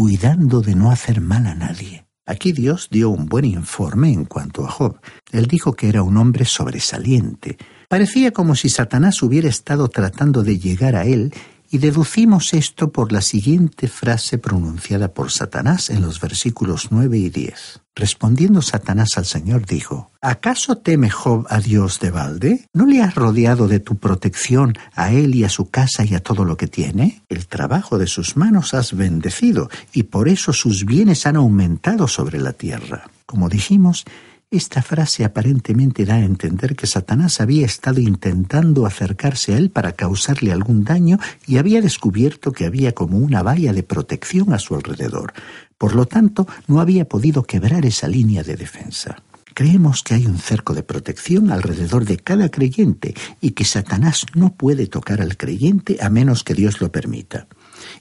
cuidando 0.00 0.62
de 0.62 0.74
no 0.74 0.90
hacer 0.90 1.20
mal 1.20 1.46
a 1.46 1.54
nadie. 1.54 2.06
Aquí 2.24 2.52
Dios 2.52 2.88
dio 2.90 3.10
un 3.10 3.26
buen 3.26 3.44
informe 3.44 4.10
en 4.10 4.24
cuanto 4.24 4.64
a 4.64 4.70
Job. 4.70 4.98
Él 5.30 5.44
dijo 5.44 5.74
que 5.74 5.90
era 5.90 6.02
un 6.02 6.16
hombre 6.16 6.46
sobresaliente. 6.46 7.58
Parecía 7.86 8.30
como 8.30 8.54
si 8.54 8.70
Satanás 8.70 9.22
hubiera 9.22 9.50
estado 9.50 9.88
tratando 9.88 10.42
de 10.42 10.58
llegar 10.58 10.96
a 10.96 11.04
él 11.04 11.34
y 11.70 11.78
deducimos 11.78 12.52
esto 12.52 12.90
por 12.90 13.12
la 13.12 13.20
siguiente 13.20 13.86
frase 13.86 14.38
pronunciada 14.38 15.14
por 15.14 15.30
Satanás 15.30 15.88
en 15.88 16.02
los 16.02 16.20
versículos 16.20 16.88
9 16.90 17.16
y 17.16 17.30
10. 17.30 17.80
Respondiendo 17.94 18.60
Satanás 18.60 19.16
al 19.16 19.24
Señor 19.24 19.66
dijo, 19.66 20.10
¿acaso 20.20 20.78
teme 20.78 21.10
Job 21.10 21.46
a 21.48 21.60
Dios 21.60 22.00
de 22.00 22.10
balde? 22.10 22.66
¿No 22.72 22.86
le 22.86 23.02
has 23.02 23.14
rodeado 23.14 23.68
de 23.68 23.78
tu 23.78 23.98
protección 23.98 24.74
a 24.94 25.12
él 25.12 25.34
y 25.34 25.44
a 25.44 25.48
su 25.48 25.70
casa 25.70 26.04
y 26.04 26.14
a 26.14 26.20
todo 26.20 26.44
lo 26.44 26.56
que 26.56 26.66
tiene? 26.66 27.22
El 27.28 27.46
trabajo 27.46 27.98
de 27.98 28.06
sus 28.06 28.36
manos 28.36 28.74
has 28.74 28.96
bendecido 28.96 29.70
y 29.92 30.04
por 30.04 30.28
eso 30.28 30.52
sus 30.52 30.84
bienes 30.84 31.26
han 31.26 31.36
aumentado 31.36 32.08
sobre 32.08 32.40
la 32.40 32.52
tierra. 32.52 33.10
Como 33.26 33.48
dijimos, 33.48 34.04
esta 34.50 34.82
frase 34.82 35.24
aparentemente 35.24 36.04
da 36.04 36.16
a 36.18 36.26
entender 36.26 36.74
que 36.74 36.90
Satanás 36.90 37.40
había 37.40 37.64
estado 37.64 38.00
intentando 38.00 38.84
acercarse 38.84 39.54
a 39.54 39.58
él 39.58 39.70
para 39.70 39.92
causarle 39.92 40.50
algún 40.50 40.82
daño 40.82 41.18
y 41.46 41.58
había 41.58 41.80
descubierto 41.80 42.50
que 42.50 42.66
había 42.66 42.92
como 42.92 43.18
una 43.18 43.44
valla 43.44 43.72
de 43.72 43.84
protección 43.84 44.52
a 44.52 44.58
su 44.58 44.74
alrededor. 44.74 45.34
Por 45.78 45.94
lo 45.94 46.04
tanto, 46.06 46.48
no 46.66 46.80
había 46.80 47.04
podido 47.04 47.44
quebrar 47.44 47.86
esa 47.86 48.08
línea 48.08 48.42
de 48.42 48.56
defensa. 48.56 49.22
Creemos 49.54 50.02
que 50.02 50.14
hay 50.14 50.26
un 50.26 50.38
cerco 50.38 50.74
de 50.74 50.82
protección 50.82 51.50
alrededor 51.50 52.04
de 52.04 52.16
cada 52.16 52.48
creyente 52.50 53.14
y 53.40 53.52
que 53.52 53.64
Satanás 53.64 54.26
no 54.34 54.54
puede 54.54 54.86
tocar 54.86 55.20
al 55.20 55.36
creyente 55.36 55.98
a 56.00 56.08
menos 56.08 56.42
que 56.44 56.54
Dios 56.54 56.80
lo 56.80 56.90
permita. 56.90 57.46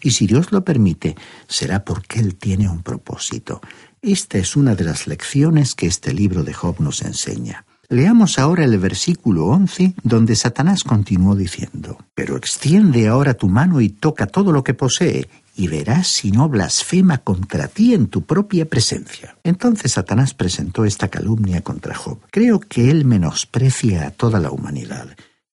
Y 0.01 0.11
si 0.11 0.27
Dios 0.27 0.51
lo 0.51 0.63
permite, 0.63 1.15
será 1.47 1.85
porque 1.85 2.19
Él 2.19 2.35
tiene 2.35 2.69
un 2.69 2.83
propósito. 2.83 3.61
Esta 4.01 4.37
es 4.37 4.55
una 4.55 4.75
de 4.75 4.85
las 4.85 5.07
lecciones 5.07 5.75
que 5.75 5.85
este 5.85 6.13
libro 6.13 6.43
de 6.43 6.53
Job 6.53 6.79
nos 6.79 7.01
enseña. 7.01 7.65
Leamos 7.89 8.39
ahora 8.39 8.63
el 8.63 8.77
versículo 8.77 9.47
11, 9.47 9.95
donde 10.03 10.37
Satanás 10.37 10.83
continuó 10.83 11.35
diciendo, 11.35 11.97
Pero 12.15 12.37
extiende 12.37 13.09
ahora 13.09 13.33
tu 13.33 13.49
mano 13.49 13.81
y 13.81 13.89
toca 13.89 14.27
todo 14.27 14.53
lo 14.53 14.63
que 14.63 14.73
posee, 14.73 15.27
y 15.55 15.67
verás 15.67 16.07
si 16.07 16.31
no 16.31 16.47
blasfema 16.47 17.17
contra 17.17 17.67
ti 17.67 17.93
en 17.93 18.07
tu 18.07 18.21
propia 18.21 18.69
presencia. 18.69 19.35
Entonces 19.43 19.91
Satanás 19.91 20.33
presentó 20.33 20.85
esta 20.85 21.09
calumnia 21.09 21.61
contra 21.61 21.93
Job. 21.93 22.19
Creo 22.31 22.61
que 22.61 22.89
él 22.91 23.03
menosprecia 23.03 24.07
a 24.07 24.11
toda 24.11 24.39
la 24.39 24.51
humanidad 24.51 25.09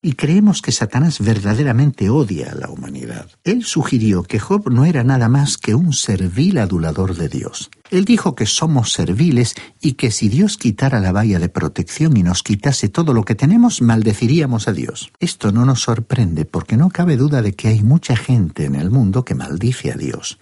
y 0.07 0.13
creemos 0.13 0.63
que 0.63 0.71
Satanás 0.71 1.19
verdaderamente 1.19 2.11
odia 2.11 2.53
a 2.53 2.55
la 2.55 2.71
humanidad. 2.71 3.29
Él 3.43 3.65
sugirió 3.65 4.23
que 4.23 4.39
Job 4.39 4.71
no 4.71 4.85
era 4.85 5.03
nada 5.03 5.29
más 5.29 5.59
que 5.59 5.75
un 5.75 5.93
servil 5.93 6.59
adulador 6.59 7.17
de 7.17 7.29
Dios. 7.29 7.71
Él 7.91 8.05
dijo 8.05 8.37
que 8.37 8.47
somos 8.47 8.93
serviles 8.93 9.57
y 9.81 9.95
que 9.95 10.13
si 10.13 10.29
Dios 10.29 10.59
quitara 10.59 11.01
la 11.01 11.11
valla 11.11 11.41
de 11.41 11.49
protección 11.49 12.17
y 12.17 12.23
nos 12.23 12.45
quitase 12.45 12.89
todo 12.89 13.13
lo 13.15 13.25
que 13.25 13.35
tenemos, 13.35 13.83
maldeciríamos 13.83 14.69
a 14.69 14.73
Dios. 14.73 15.11
Esto 15.19 15.51
no 15.51 15.65
nos 15.65 15.81
sorprende 15.81 16.45
porque 16.45 16.77
no 16.77 16.89
cabe 16.89 17.17
duda 17.17 17.43
de 17.43 17.55
que 17.55 17.67
hay 17.67 17.83
mucha 17.83 18.15
gente 18.15 18.65
en 18.65 18.77
el 18.77 18.93
mundo 18.93 19.25
que 19.25 19.35
maldice 19.35 19.91
a 19.91 19.97
Dios. 19.97 20.39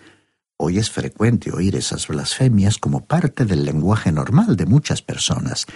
Hoy 0.59 0.77
es 0.77 0.91
frecuente 0.91 1.53
oír 1.53 1.75
esas 1.75 2.07
blasfemias 2.07 2.77
como 2.77 3.07
parte 3.07 3.47
del 3.47 3.65
lenguaje 3.65 4.13
normal 4.13 4.57
de 4.57 4.67
muchas 4.67 5.01
personas. 5.01 5.67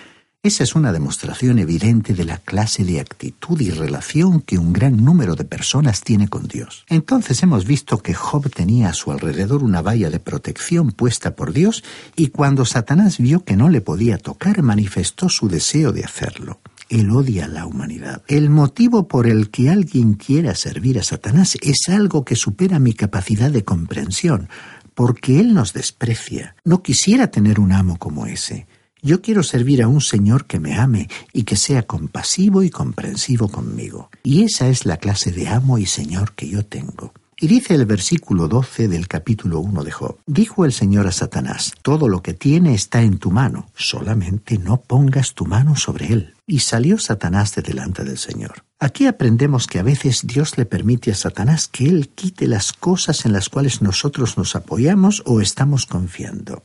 Esa 0.44 0.62
es 0.62 0.76
una 0.76 0.92
demostración 0.92 1.58
evidente 1.58 2.14
de 2.14 2.24
la 2.24 2.36
clase 2.38 2.84
de 2.84 3.00
actitud 3.00 3.60
y 3.60 3.70
relación 3.70 4.40
que 4.40 4.56
un 4.56 4.72
gran 4.72 5.04
número 5.04 5.34
de 5.34 5.44
personas 5.44 6.02
tiene 6.02 6.28
con 6.28 6.46
Dios. 6.46 6.84
Entonces 6.88 7.42
hemos 7.42 7.66
visto 7.66 7.98
que 7.98 8.14
Job 8.14 8.48
tenía 8.48 8.90
a 8.90 8.94
su 8.94 9.10
alrededor 9.10 9.64
una 9.64 9.82
valla 9.82 10.10
de 10.10 10.20
protección 10.20 10.92
puesta 10.92 11.34
por 11.34 11.52
Dios 11.52 11.82
y 12.14 12.28
cuando 12.28 12.64
Satanás 12.64 13.18
vio 13.18 13.42
que 13.42 13.56
no 13.56 13.68
le 13.68 13.80
podía 13.80 14.16
tocar 14.16 14.62
manifestó 14.62 15.28
su 15.28 15.48
deseo 15.48 15.90
de 15.90 16.04
hacerlo. 16.04 16.60
Él 16.88 17.10
odia 17.10 17.46
a 17.46 17.48
la 17.48 17.66
humanidad. 17.66 18.22
El 18.28 18.48
motivo 18.48 19.08
por 19.08 19.26
el 19.26 19.50
que 19.50 19.70
alguien 19.70 20.14
quiera 20.14 20.54
servir 20.54 21.00
a 21.00 21.02
Satanás 21.02 21.58
es 21.62 21.88
algo 21.88 22.24
que 22.24 22.36
supera 22.36 22.78
mi 22.78 22.94
capacidad 22.94 23.50
de 23.50 23.64
comprensión, 23.64 24.48
porque 24.94 25.40
Él 25.40 25.52
nos 25.52 25.72
desprecia. 25.72 26.54
No 26.64 26.80
quisiera 26.84 27.32
tener 27.32 27.58
un 27.58 27.72
amo 27.72 27.98
como 27.98 28.26
ese. 28.26 28.68
Yo 29.00 29.22
quiero 29.22 29.42
servir 29.42 29.82
a 29.82 29.88
un 29.88 30.00
Señor 30.00 30.46
que 30.46 30.58
me 30.58 30.76
ame 30.76 31.08
y 31.32 31.44
que 31.44 31.56
sea 31.56 31.84
compasivo 31.84 32.62
y 32.62 32.70
comprensivo 32.70 33.48
conmigo. 33.48 34.10
Y 34.22 34.42
esa 34.42 34.68
es 34.68 34.86
la 34.86 34.96
clase 34.96 35.30
de 35.30 35.48
amo 35.48 35.78
y 35.78 35.86
Señor 35.86 36.32
que 36.32 36.48
yo 36.48 36.64
tengo. 36.64 37.12
Y 37.40 37.46
dice 37.46 37.74
el 37.76 37.86
versículo 37.86 38.48
12 38.48 38.88
del 38.88 39.06
capítulo 39.06 39.60
1 39.60 39.84
de 39.84 39.92
Job, 39.92 40.18
dijo 40.26 40.64
el 40.64 40.72
Señor 40.72 41.06
a 41.06 41.12
Satanás, 41.12 41.72
todo 41.82 42.08
lo 42.08 42.20
que 42.20 42.34
tiene 42.34 42.74
está 42.74 43.02
en 43.02 43.18
tu 43.18 43.30
mano, 43.30 43.70
solamente 43.76 44.58
no 44.58 44.80
pongas 44.80 45.34
tu 45.34 45.46
mano 45.46 45.76
sobre 45.76 46.12
él. 46.12 46.34
Y 46.48 46.60
salió 46.60 46.98
Satanás 46.98 47.54
de 47.54 47.62
delante 47.62 48.02
del 48.02 48.18
Señor. 48.18 48.64
Aquí 48.80 49.06
aprendemos 49.06 49.68
que 49.68 49.78
a 49.78 49.84
veces 49.84 50.26
Dios 50.26 50.58
le 50.58 50.66
permite 50.66 51.12
a 51.12 51.14
Satanás 51.14 51.68
que 51.68 51.84
él 51.84 52.08
quite 52.08 52.48
las 52.48 52.72
cosas 52.72 53.24
en 53.24 53.32
las 53.32 53.48
cuales 53.48 53.82
nosotros 53.82 54.36
nos 54.36 54.56
apoyamos 54.56 55.22
o 55.24 55.40
estamos 55.40 55.86
confiando. 55.86 56.64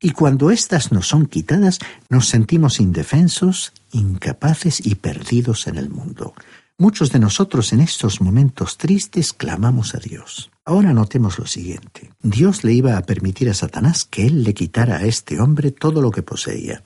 Y 0.00 0.10
cuando 0.10 0.50
éstas 0.50 0.92
nos 0.92 1.08
son 1.08 1.26
quitadas, 1.26 1.78
nos 2.10 2.28
sentimos 2.28 2.80
indefensos, 2.80 3.72
incapaces 3.92 4.84
y 4.84 4.96
perdidos 4.96 5.66
en 5.66 5.76
el 5.76 5.88
mundo. 5.88 6.34
Muchos 6.78 7.10
de 7.10 7.18
nosotros 7.18 7.72
en 7.72 7.80
estos 7.80 8.20
momentos 8.20 8.76
tristes 8.76 9.32
clamamos 9.32 9.94
a 9.94 9.98
Dios. 9.98 10.50
Ahora 10.66 10.92
notemos 10.92 11.38
lo 11.38 11.46
siguiente. 11.46 12.10
Dios 12.22 12.64
le 12.64 12.74
iba 12.74 12.98
a 12.98 13.02
permitir 13.02 13.48
a 13.48 13.54
Satanás 13.54 14.04
que 14.04 14.26
él 14.26 14.44
le 14.44 14.52
quitara 14.52 14.96
a 14.96 15.04
este 15.06 15.40
hombre 15.40 15.70
todo 15.70 16.02
lo 16.02 16.10
que 16.10 16.22
poseía. 16.22 16.82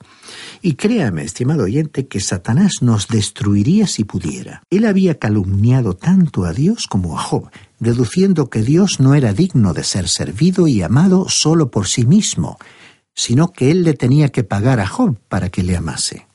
Y 0.61 0.75
créame, 0.75 1.23
estimado 1.23 1.63
oyente, 1.63 2.07
que 2.07 2.21
Satanás 2.21 2.75
nos 2.81 3.09
destruiría 3.09 3.85
si 3.87 4.05
pudiera. 4.05 4.63
Él 4.69 4.85
había 4.85 5.19
calumniado 5.19 5.97
tanto 5.97 6.45
a 6.45 6.53
Dios 6.53 6.87
como 6.87 7.19
a 7.19 7.21
Job, 7.21 7.49
deduciendo 7.79 8.49
que 8.49 8.61
Dios 8.61 9.01
no 9.01 9.15
era 9.15 9.33
digno 9.33 9.73
de 9.73 9.83
ser 9.83 10.07
servido 10.07 10.69
y 10.69 10.81
amado 10.81 11.27
solo 11.27 11.69
por 11.69 11.87
sí 11.87 12.05
mismo, 12.05 12.57
sino 13.13 13.51
que 13.51 13.71
él 13.71 13.83
le 13.83 13.93
tenía 13.93 14.29
que 14.29 14.43
pagar 14.43 14.79
a 14.79 14.87
Job 14.87 15.17
para 15.27 15.49
que 15.49 15.63
le 15.63 15.77
amase 15.77 16.27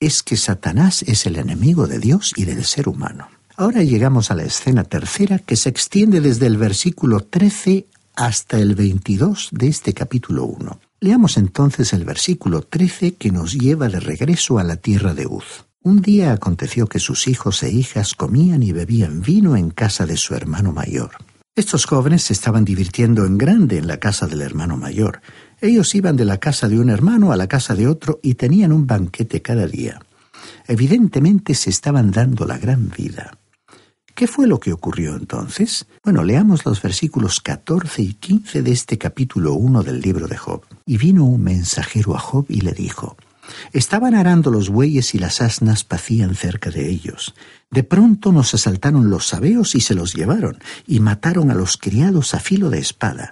es 0.00 0.22
que 0.22 0.36
Satanás 0.36 1.02
es 1.02 1.26
el 1.26 1.36
enemigo 1.36 1.86
de 1.86 1.98
Dios 1.98 2.32
y 2.36 2.44
del 2.44 2.64
ser 2.64 2.88
humano. 2.88 3.28
Ahora 3.56 3.82
llegamos 3.82 4.30
a 4.30 4.34
la 4.34 4.44
escena 4.44 4.84
tercera 4.84 5.40
que 5.40 5.56
se 5.56 5.68
extiende 5.68 6.20
desde 6.20 6.46
el 6.46 6.56
versículo 6.56 7.20
13 7.20 7.86
hasta 8.14 8.58
el 8.58 8.76
22 8.76 9.48
de 9.52 9.68
este 9.68 9.94
capítulo 9.94 10.44
1. 10.44 10.80
Leamos 11.00 11.36
entonces 11.36 11.92
el 11.92 12.04
versículo 12.04 12.62
13 12.62 13.14
que 13.14 13.32
nos 13.32 13.54
lleva 13.54 13.88
de 13.88 14.00
regreso 14.00 14.58
a 14.58 14.64
la 14.64 14.76
tierra 14.76 15.14
de 15.14 15.26
Uz. 15.26 15.64
Un 15.82 16.02
día 16.02 16.32
aconteció 16.32 16.86
que 16.86 16.98
sus 17.00 17.26
hijos 17.26 17.62
e 17.62 17.70
hijas 17.70 18.14
comían 18.14 18.62
y 18.62 18.72
bebían 18.72 19.22
vino 19.22 19.56
en 19.56 19.70
casa 19.70 20.06
de 20.06 20.16
su 20.16 20.34
hermano 20.34 20.72
mayor. 20.72 21.10
Estos 21.56 21.86
jóvenes 21.86 22.22
se 22.22 22.34
estaban 22.34 22.64
divirtiendo 22.64 23.26
en 23.26 23.36
grande 23.36 23.78
en 23.78 23.88
la 23.88 23.98
casa 23.98 24.28
del 24.28 24.42
hermano 24.42 24.76
mayor. 24.76 25.20
Ellos 25.60 25.94
iban 25.94 26.16
de 26.16 26.24
la 26.24 26.38
casa 26.38 26.68
de 26.68 26.78
un 26.78 26.88
hermano 26.88 27.32
a 27.32 27.36
la 27.36 27.48
casa 27.48 27.74
de 27.74 27.88
otro 27.88 28.20
y 28.22 28.34
tenían 28.34 28.72
un 28.72 28.86
banquete 28.86 29.42
cada 29.42 29.66
día. 29.66 30.00
Evidentemente 30.66 31.54
se 31.54 31.70
estaban 31.70 32.10
dando 32.10 32.46
la 32.46 32.58
gran 32.58 32.90
vida. 32.90 33.38
¿Qué 34.14 34.26
fue 34.26 34.46
lo 34.46 34.58
que 34.58 34.72
ocurrió 34.72 35.14
entonces? 35.14 35.86
Bueno, 36.02 36.24
leamos 36.24 36.64
los 36.64 36.82
versículos 36.82 37.40
14 37.40 38.02
y 38.02 38.14
15 38.14 38.62
de 38.62 38.72
este 38.72 38.98
capítulo 38.98 39.54
1 39.54 39.82
del 39.82 40.00
libro 40.00 40.26
de 40.26 40.36
Job. 40.36 40.62
Y 40.86 40.96
vino 40.96 41.24
un 41.24 41.42
mensajero 41.42 42.16
a 42.16 42.18
Job 42.18 42.46
y 42.48 42.62
le 42.62 42.72
dijo, 42.72 43.16
Estaban 43.72 44.14
arando 44.14 44.50
los 44.50 44.68
bueyes 44.68 45.14
y 45.14 45.18
las 45.18 45.40
asnas 45.40 45.84
pacían 45.84 46.34
cerca 46.34 46.70
de 46.70 46.88
ellos. 46.90 47.34
De 47.70 47.82
pronto 47.82 48.32
nos 48.32 48.54
asaltaron 48.54 49.10
los 49.10 49.26
sabeos 49.26 49.74
y 49.74 49.80
se 49.80 49.94
los 49.94 50.14
llevaron, 50.14 50.58
y 50.86 51.00
mataron 51.00 51.50
a 51.50 51.54
los 51.54 51.76
criados 51.76 52.34
a 52.34 52.40
filo 52.40 52.70
de 52.70 52.78
espada. 52.78 53.30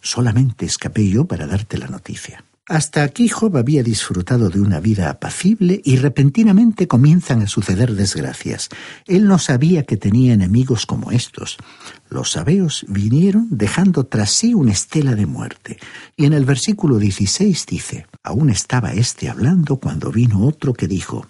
Solamente 0.00 0.66
escapé 0.66 1.08
yo 1.08 1.26
para 1.26 1.46
darte 1.46 1.78
la 1.78 1.88
noticia. 1.88 2.44
Hasta 2.70 3.02
aquí 3.02 3.28
Job 3.28 3.56
había 3.56 3.82
disfrutado 3.82 4.48
de 4.48 4.60
una 4.60 4.78
vida 4.78 5.10
apacible 5.10 5.82
y 5.84 5.96
repentinamente 5.96 6.86
comienzan 6.86 7.42
a 7.42 7.48
suceder 7.48 7.96
desgracias. 7.96 8.68
Él 9.08 9.26
no 9.26 9.40
sabía 9.40 9.82
que 9.82 9.96
tenía 9.96 10.34
enemigos 10.34 10.86
como 10.86 11.10
estos. 11.10 11.56
Los 12.08 12.30
sabeos 12.30 12.86
vinieron 12.86 13.48
dejando 13.50 14.06
tras 14.06 14.30
sí 14.30 14.54
una 14.54 14.70
estela 14.70 15.16
de 15.16 15.26
muerte. 15.26 15.78
Y 16.16 16.26
en 16.26 16.32
el 16.32 16.44
versículo 16.44 16.98
16 16.98 17.66
dice, 17.66 18.06
aún 18.22 18.50
estaba 18.50 18.92
éste 18.92 19.28
hablando 19.28 19.78
cuando 19.78 20.12
vino 20.12 20.46
otro 20.46 20.72
que 20.72 20.86
dijo, 20.86 21.26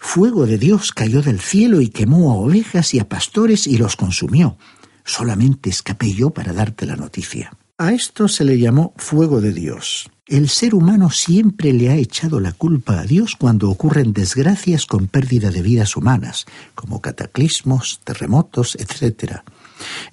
Fuego 0.00 0.46
de 0.46 0.58
Dios 0.58 0.90
cayó 0.90 1.22
del 1.22 1.38
cielo 1.38 1.80
y 1.80 1.90
quemó 1.90 2.32
a 2.32 2.34
ovejas 2.34 2.92
y 2.92 2.98
a 2.98 3.08
pastores 3.08 3.68
y 3.68 3.78
los 3.78 3.94
consumió. 3.94 4.58
Solamente 5.04 5.70
escapé 5.70 6.12
yo 6.12 6.30
para 6.30 6.52
darte 6.52 6.86
la 6.86 6.96
noticia. 6.96 7.52
A 7.78 7.92
esto 7.92 8.28
se 8.28 8.44
le 8.44 8.58
llamó 8.58 8.92
fuego 8.96 9.40
de 9.40 9.52
Dios. 9.52 10.10
El 10.26 10.48
ser 10.48 10.74
humano 10.74 11.10
siempre 11.10 11.72
le 11.72 11.90
ha 11.90 11.96
echado 11.96 12.38
la 12.38 12.52
culpa 12.52 13.00
a 13.00 13.04
Dios 13.04 13.34
cuando 13.36 13.70
ocurren 13.70 14.12
desgracias 14.12 14.86
con 14.86 15.08
pérdida 15.08 15.50
de 15.50 15.62
vidas 15.62 15.96
humanas, 15.96 16.46
como 16.74 17.00
cataclismos, 17.00 18.00
terremotos, 18.04 18.76
etc. 18.76 19.40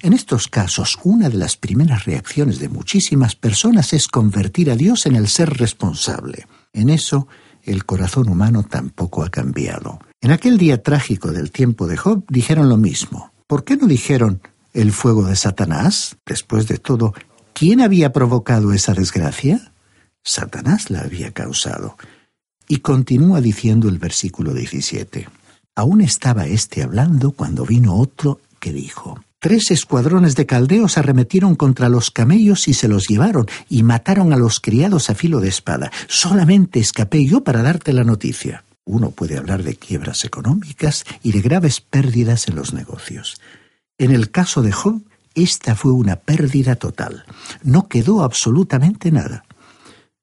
En 0.00 0.12
estos 0.12 0.48
casos, 0.48 0.98
una 1.04 1.28
de 1.28 1.36
las 1.36 1.56
primeras 1.56 2.06
reacciones 2.06 2.58
de 2.58 2.68
muchísimas 2.68 3.36
personas 3.36 3.92
es 3.92 4.08
convertir 4.08 4.70
a 4.70 4.76
Dios 4.76 5.06
en 5.06 5.14
el 5.14 5.28
ser 5.28 5.56
responsable. 5.58 6.46
En 6.72 6.90
eso, 6.90 7.28
el 7.62 7.84
corazón 7.84 8.28
humano 8.28 8.64
tampoco 8.64 9.22
ha 9.22 9.30
cambiado. 9.30 10.00
En 10.20 10.32
aquel 10.32 10.58
día 10.58 10.82
trágico 10.82 11.30
del 11.30 11.50
tiempo 11.50 11.86
de 11.86 11.96
Job 11.96 12.24
dijeron 12.28 12.68
lo 12.68 12.76
mismo. 12.76 13.32
¿Por 13.46 13.64
qué 13.64 13.76
no 13.76 13.86
dijeron 13.86 14.40
el 14.72 14.92
fuego 14.92 15.24
de 15.24 15.36
Satanás? 15.36 16.16
Después 16.26 16.68
de 16.68 16.78
todo, 16.78 17.14
¿quién 17.52 17.80
había 17.80 18.12
provocado 18.12 18.72
esa 18.72 18.94
desgracia? 18.94 19.72
Satanás 20.22 20.90
la 20.90 21.00
había 21.00 21.32
causado. 21.32 21.96
Y 22.68 22.78
continúa 22.78 23.40
diciendo 23.40 23.88
el 23.88 23.98
versículo 23.98 24.54
17. 24.54 25.28
Aún 25.74 26.00
estaba 26.00 26.46
éste 26.46 26.82
hablando 26.82 27.32
cuando 27.32 27.64
vino 27.64 27.96
otro 27.96 28.40
que 28.58 28.72
dijo, 28.72 29.20
Tres 29.42 29.70
escuadrones 29.70 30.36
de 30.36 30.44
caldeos 30.44 30.98
arremetieron 30.98 31.56
contra 31.56 31.88
los 31.88 32.10
camellos 32.10 32.68
y 32.68 32.74
se 32.74 32.88
los 32.88 33.08
llevaron, 33.08 33.46
y 33.70 33.82
mataron 33.82 34.34
a 34.34 34.36
los 34.36 34.60
criados 34.60 35.08
a 35.08 35.14
filo 35.14 35.40
de 35.40 35.48
espada. 35.48 35.90
Solamente 36.08 36.78
escapé 36.78 37.24
yo 37.24 37.42
para 37.42 37.62
darte 37.62 37.94
la 37.94 38.04
noticia. 38.04 38.64
Uno 38.84 39.12
puede 39.12 39.38
hablar 39.38 39.62
de 39.62 39.76
quiebras 39.76 40.26
económicas 40.26 41.06
y 41.22 41.32
de 41.32 41.40
graves 41.40 41.80
pérdidas 41.80 42.48
en 42.48 42.56
los 42.56 42.74
negocios. 42.74 43.40
En 43.96 44.10
el 44.10 44.30
caso 44.30 44.60
de 44.60 44.72
Job, 44.72 45.00
esta 45.34 45.74
fue 45.74 45.92
una 45.92 46.16
pérdida 46.16 46.76
total. 46.76 47.24
No 47.62 47.88
quedó 47.88 48.22
absolutamente 48.22 49.10
nada. 49.10 49.44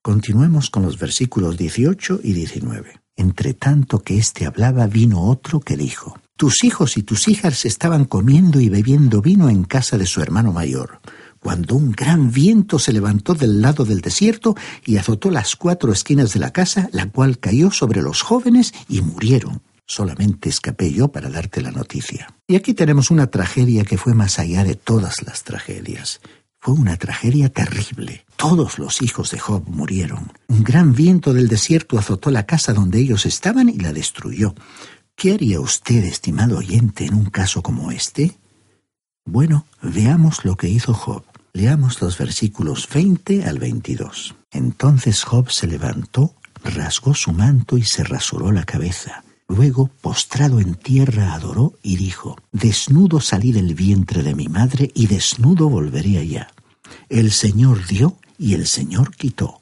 Continuemos 0.01 0.69
con 0.69 0.83
los 0.83 0.97
versículos 0.97 1.57
18 1.57 2.21
y 2.23 2.33
19. 2.33 3.01
Entre 3.15 3.53
tanto 3.53 3.99
que 3.99 4.17
éste 4.17 4.45
hablaba, 4.45 4.87
vino 4.87 5.23
otro 5.23 5.59
que 5.59 5.75
dijo, 5.75 6.19
tus 6.37 6.63
hijos 6.63 6.97
y 6.97 7.03
tus 7.03 7.27
hijas 7.27 7.65
estaban 7.65 8.05
comiendo 8.05 8.59
y 8.59 8.69
bebiendo 8.69 9.21
vino 9.21 9.49
en 9.49 9.63
casa 9.63 9.97
de 9.97 10.05
su 10.05 10.21
hermano 10.21 10.53
mayor, 10.53 10.99
cuando 11.39 11.75
un 11.75 11.91
gran 11.91 12.31
viento 12.31 12.77
se 12.77 12.93
levantó 12.93 13.33
del 13.33 13.61
lado 13.61 13.85
del 13.85 14.01
desierto 14.01 14.55
y 14.85 14.97
azotó 14.97 15.31
las 15.31 15.55
cuatro 15.55 15.91
esquinas 15.91 16.33
de 16.33 16.39
la 16.39 16.51
casa, 16.51 16.89
la 16.91 17.09
cual 17.09 17.39
cayó 17.39 17.71
sobre 17.71 18.03
los 18.03 18.21
jóvenes 18.21 18.73
y 18.87 19.01
murieron. 19.01 19.61
Solamente 19.87 20.49
escapé 20.49 20.91
yo 20.91 21.07
para 21.07 21.29
darte 21.29 21.61
la 21.61 21.71
noticia. 21.71 22.27
Y 22.45 22.55
aquí 22.55 22.73
tenemos 22.73 23.09
una 23.09 23.27
tragedia 23.27 23.85
que 23.85 23.97
fue 23.97 24.13
más 24.13 24.37
allá 24.37 24.65
de 24.65 24.75
todas 24.75 25.23
las 25.25 25.43
tragedias. 25.43 26.19
Fue 26.59 26.73
una 26.73 26.97
tragedia 26.97 27.47
terrible. 27.47 28.25
Todos 28.35 28.79
los 28.79 29.01
hijos 29.01 29.31
de 29.31 29.39
Job 29.39 29.63
murieron. 29.67 30.33
Un 30.47 30.63
gran 30.63 30.93
viento 30.93 31.33
del 31.33 31.47
desierto 31.47 31.97
azotó 31.97 32.31
la 32.31 32.45
casa 32.45 32.73
donde 32.73 32.99
ellos 32.99 33.25
estaban 33.25 33.69
y 33.69 33.77
la 33.77 33.93
destruyó. 33.93 34.53
¿Qué 35.15 35.33
haría 35.33 35.61
usted, 35.61 36.03
estimado 36.03 36.57
oyente, 36.57 37.05
en 37.05 37.13
un 37.13 37.29
caso 37.29 37.63
como 37.63 37.89
este? 37.91 38.37
Bueno, 39.25 39.65
veamos 39.81 40.43
lo 40.43 40.57
que 40.57 40.67
hizo 40.67 40.93
Job. 40.93 41.23
Leamos 41.53 42.01
los 42.01 42.17
versículos 42.17 42.89
20 42.93 43.45
al 43.45 43.59
22. 43.59 44.35
Entonces 44.51 45.23
Job 45.23 45.49
se 45.49 45.67
levantó, 45.67 46.35
rasgó 46.63 47.13
su 47.13 47.31
manto 47.31 47.77
y 47.77 47.83
se 47.83 48.03
rasuró 48.03 48.51
la 48.51 48.63
cabeza. 48.63 49.23
Luego, 49.47 49.89
postrado 50.01 50.59
en 50.59 50.75
tierra, 50.75 51.33
adoró 51.33 51.73
y 51.81 51.95
dijo, 51.95 52.35
Desnudo 52.51 53.21
salí 53.21 53.51
del 53.51 53.75
vientre 53.75 54.21
de 54.21 54.35
mi 54.35 54.47
madre 54.49 54.91
y 54.93 55.07
desnudo 55.07 55.69
volveré 55.69 56.17
allá. 56.17 56.47
El 57.09 57.31
Señor 57.31 57.85
dio 57.87 58.17
y 58.37 58.53
el 58.53 58.67
Señor 58.67 59.15
quitó. 59.15 59.61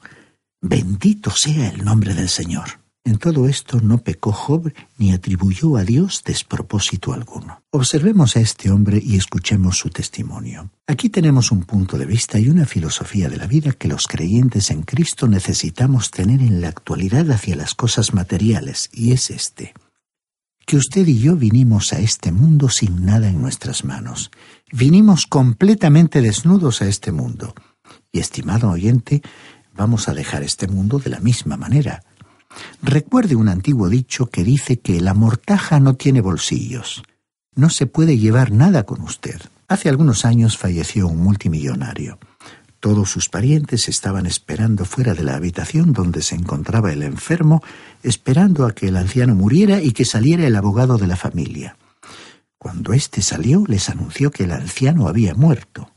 Bendito 0.60 1.30
sea 1.30 1.68
el 1.68 1.84
nombre 1.84 2.14
del 2.14 2.28
Señor. 2.28 2.80
En 3.06 3.18
todo 3.18 3.46
esto 3.46 3.80
no 3.80 3.98
pecó 3.98 4.32
Job 4.32 4.72
ni 4.98 5.12
atribuyó 5.12 5.76
a 5.76 5.84
Dios 5.84 6.24
despropósito 6.24 7.12
alguno. 7.12 7.62
Observemos 7.70 8.36
a 8.36 8.40
este 8.40 8.68
hombre 8.68 9.00
y 9.00 9.14
escuchemos 9.14 9.78
su 9.78 9.90
testimonio. 9.90 10.72
Aquí 10.88 11.08
tenemos 11.08 11.52
un 11.52 11.62
punto 11.62 11.98
de 11.98 12.04
vista 12.04 12.40
y 12.40 12.48
una 12.48 12.66
filosofía 12.66 13.28
de 13.28 13.36
la 13.36 13.46
vida 13.46 13.70
que 13.70 13.86
los 13.86 14.08
creyentes 14.08 14.72
en 14.72 14.82
Cristo 14.82 15.28
necesitamos 15.28 16.10
tener 16.10 16.40
en 16.40 16.60
la 16.60 16.66
actualidad 16.66 17.30
hacia 17.30 17.54
las 17.54 17.76
cosas 17.76 18.12
materiales, 18.12 18.90
y 18.92 19.12
es 19.12 19.30
este. 19.30 19.72
que 20.66 20.76
usted 20.76 21.06
y 21.06 21.20
yo 21.20 21.36
vinimos 21.36 21.92
a 21.92 22.00
este 22.00 22.32
mundo 22.32 22.68
sin 22.70 23.06
nada 23.06 23.28
en 23.28 23.40
nuestras 23.40 23.84
manos. 23.84 24.32
Vinimos 24.72 25.28
completamente 25.28 26.22
desnudos 26.22 26.82
a 26.82 26.88
este 26.88 27.12
mundo. 27.12 27.54
Y, 28.10 28.18
estimado 28.18 28.68
oyente, 28.68 29.22
vamos 29.76 30.08
a 30.08 30.12
dejar 30.12 30.42
este 30.42 30.66
mundo 30.66 30.98
de 30.98 31.10
la 31.10 31.20
misma 31.20 31.56
manera. 31.56 32.02
Recuerde 32.82 33.36
un 33.36 33.48
antiguo 33.48 33.88
dicho 33.88 34.26
que 34.26 34.44
dice 34.44 34.78
que 34.78 35.00
la 35.00 35.14
mortaja 35.14 35.80
no 35.80 35.94
tiene 35.94 36.20
bolsillos. 36.20 37.02
No 37.54 37.70
se 37.70 37.86
puede 37.86 38.18
llevar 38.18 38.52
nada 38.52 38.84
con 38.84 39.00
usted. 39.00 39.40
Hace 39.68 39.88
algunos 39.88 40.24
años 40.24 40.56
falleció 40.56 41.08
un 41.08 41.18
multimillonario. 41.18 42.18
Todos 42.80 43.10
sus 43.10 43.28
parientes 43.28 43.88
estaban 43.88 44.26
esperando 44.26 44.84
fuera 44.84 45.14
de 45.14 45.24
la 45.24 45.34
habitación 45.34 45.92
donde 45.92 46.22
se 46.22 46.34
encontraba 46.34 46.92
el 46.92 47.02
enfermo, 47.02 47.62
esperando 48.02 48.66
a 48.66 48.74
que 48.74 48.88
el 48.88 48.96
anciano 48.96 49.34
muriera 49.34 49.82
y 49.82 49.92
que 49.92 50.04
saliera 50.04 50.46
el 50.46 50.54
abogado 50.54 50.98
de 50.98 51.06
la 51.06 51.16
familia. 51.16 51.76
Cuando 52.58 52.92
éste 52.92 53.22
salió, 53.22 53.64
les 53.66 53.88
anunció 53.88 54.30
que 54.30 54.44
el 54.44 54.52
anciano 54.52 55.08
había 55.08 55.34
muerto. 55.34 55.90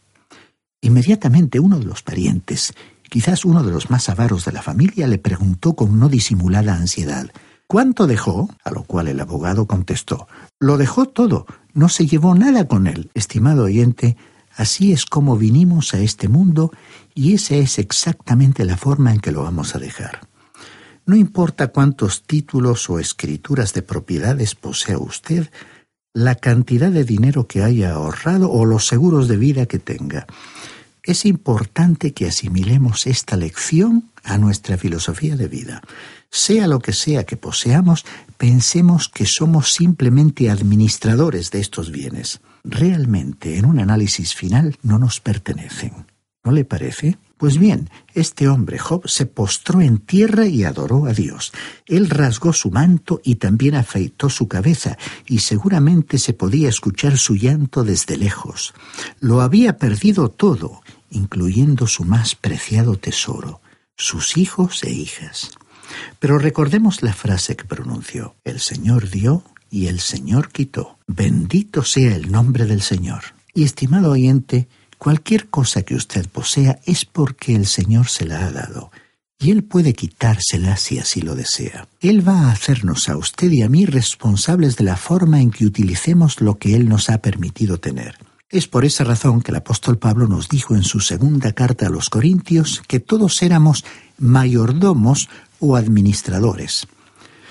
Inmediatamente 0.82 1.60
uno 1.60 1.78
de 1.78 1.86
los 1.86 2.04
parientes, 2.04 2.74
quizás 3.10 3.46
uno 3.46 3.64
de 3.64 3.72
los 3.72 3.90
más 3.90 4.10
avaros 4.10 4.46
de 4.46 4.52
la 4.52 4.62
familia, 4.62 5.08
le 5.08 5.18
preguntó 5.18 5.76
con 5.76 6.00
no 6.00 6.10
disimulada 6.10 6.76
ansiedad 6.76 7.30
¿Cuánto 7.68 8.08
dejó? 8.08 8.50
A 8.64 8.72
lo 8.72 8.82
cual 8.82 9.10
el 9.10 9.20
abogado 9.20 9.68
contestó 9.68 10.28
Lo 10.60 10.78
dejó 10.78 11.06
todo, 11.06 11.46
no 11.74 11.88
se 11.88 12.08
llevó 12.08 12.34
nada 12.34 12.68
con 12.68 12.88
él. 12.88 13.12
Estimado 13.14 13.66
oyente, 13.66 14.18
Así 14.56 14.92
es 14.92 15.06
como 15.06 15.38
vinimos 15.38 15.94
a 15.94 16.00
este 16.00 16.28
mundo 16.28 16.72
y 17.14 17.34
esa 17.34 17.56
es 17.56 17.80
exactamente 17.80 18.66
la 18.66 18.76
forma 18.76 19.14
en 19.14 19.20
que 19.20 19.32
lo 19.32 19.44
vamos 19.44 19.76
a 19.76 19.80
dejar. 19.80 20.28
No 21.06 21.16
importa 21.16 21.68
cuántos 21.68 22.24
títulos 22.24 22.90
o 22.90 23.00
escrituras 23.00 23.74
de 23.74 23.84
propiedades 23.84 24.56
posea 24.56 24.98
usted, 24.98 25.50
la 26.14 26.36
cantidad 26.36 26.92
de 26.92 27.04
dinero 27.04 27.48
que 27.48 27.64
haya 27.64 27.94
ahorrado 27.94 28.52
o 28.52 28.66
los 28.66 28.88
seguros 28.88 29.28
de 29.28 29.38
vida 29.38 29.66
que 29.66 29.80
tenga. 29.80 30.28
Es 31.10 31.26
importante 31.26 32.14
que 32.14 32.28
asimilemos 32.28 33.08
esta 33.08 33.36
lección 33.36 34.12
a 34.24 34.38
nuestra 34.38 34.78
filosofía 34.78 35.36
de 35.36 35.48
vida. 35.48 35.82
Sea 36.30 36.68
lo 36.68 36.80
que 36.80 36.94
sea 36.94 37.26
que 37.26 37.36
poseamos, 37.36 38.06
pensemos 38.38 39.10
que 39.10 39.26
somos 39.26 39.74
simplemente 39.74 40.52
administradores 40.52 41.50
de 41.50 41.62
estos 41.62 41.90
bienes 41.92 42.42
realmente 42.64 43.58
en 43.58 43.66
un 43.66 43.80
análisis 43.80 44.36
final 44.36 44.78
no 44.84 45.00
nos 45.00 45.20
pertenecen. 45.20 46.06
¿No 46.44 46.52
le 46.52 46.64
parece? 46.64 47.18
Pues 47.38 47.58
bien, 47.58 47.90
este 48.14 48.48
hombre 48.48 48.78
Job 48.78 49.08
se 49.08 49.26
postró 49.26 49.82
en 49.82 49.98
tierra 49.98 50.46
y 50.46 50.64
adoró 50.64 51.06
a 51.06 51.14
Dios. 51.14 51.52
Él 51.86 52.10
rasgó 52.10 52.54
su 52.54 52.72
manto 52.72 53.22
y 53.24 53.36
también 53.36 53.76
afeitó 53.76 54.30
su 54.30 54.48
cabeza, 54.48 54.98
y 55.26 55.40
seguramente 55.40 56.18
se 56.18 56.34
podía 56.34 56.70
escuchar 56.70 57.18
su 57.18 57.36
llanto 57.36 57.84
desde 57.84 58.18
lejos. 58.18 58.74
Lo 59.20 59.42
había 59.42 59.78
perdido 59.78 60.30
todo, 60.30 60.82
incluyendo 61.12 61.88
su 61.88 62.04
más 62.04 62.36
preciado 62.36 62.96
tesoro, 62.96 63.62
sus 63.96 64.38
hijos 64.38 64.84
e 64.84 64.92
hijas. 64.92 65.52
Pero 66.20 66.38
recordemos 66.38 67.02
la 67.02 67.14
frase 67.14 67.56
que 67.56 67.66
pronunció. 67.66 68.36
El 68.44 68.60
Señor 68.60 69.10
dio 69.10 69.44
y 69.70 69.88
el 69.88 70.00
Señor 70.00 70.50
quitó. 70.50 70.98
Bendito 71.08 71.84
sea 71.84 72.16
el 72.16 72.32
nombre 72.32 72.66
del 72.66 72.82
Señor. 72.82 73.24
Y 73.54 73.64
estimado 73.64 74.12
oyente, 74.12 74.68
cualquier 74.98 75.50
cosa 75.50 75.84
que 75.84 75.96
usted 75.96 76.28
posea 76.30 76.80
es 76.86 77.06
porque 77.06 77.56
el 77.56 77.66
Señor 77.66 78.08
se 78.08 78.26
la 78.26 78.46
ha 78.46 78.52
dado, 78.52 78.92
y 79.40 79.52
Él 79.52 79.64
puede 79.64 79.94
quitársela 79.94 80.78
si 80.78 81.00
así 81.00 81.22
lo 81.22 81.36
desea. 81.36 81.88
Él 82.02 82.28
va 82.28 82.42
a 82.42 82.52
hacernos 82.52 83.10
a 83.10 83.18
usted 83.18 83.50
y 83.52 83.62
a 83.62 83.70
mí 83.70 83.86
responsables 83.86 84.76
de 84.76 84.84
la 84.84 84.98
forma 84.98 85.42
en 85.42 85.52
que 85.52 85.66
utilicemos 85.66 86.42
lo 86.42 86.58
que 86.58 86.76
Él 86.76 86.90
nos 86.90 87.10
ha 87.10 87.20
permitido 87.20 87.80
tener. 87.80 88.18
Es 88.52 88.68
por 88.68 88.84
esa 88.84 89.04
razón 89.04 89.42
que 89.42 89.52
el 89.52 89.58
apóstol 89.58 90.00
Pablo 90.00 90.28
nos 90.28 90.50
dijo 90.50 90.74
en 90.74 90.84
su 90.84 91.02
segunda 91.02 91.52
carta 91.52 91.86
a 91.86 91.92
los 91.92 92.10
Corintios 92.10 92.82
que 92.88 93.00
todos 93.00 93.44
éramos 93.44 93.86
mayordomos 94.18 95.30
o 95.60 95.76
administradores. 95.76 96.88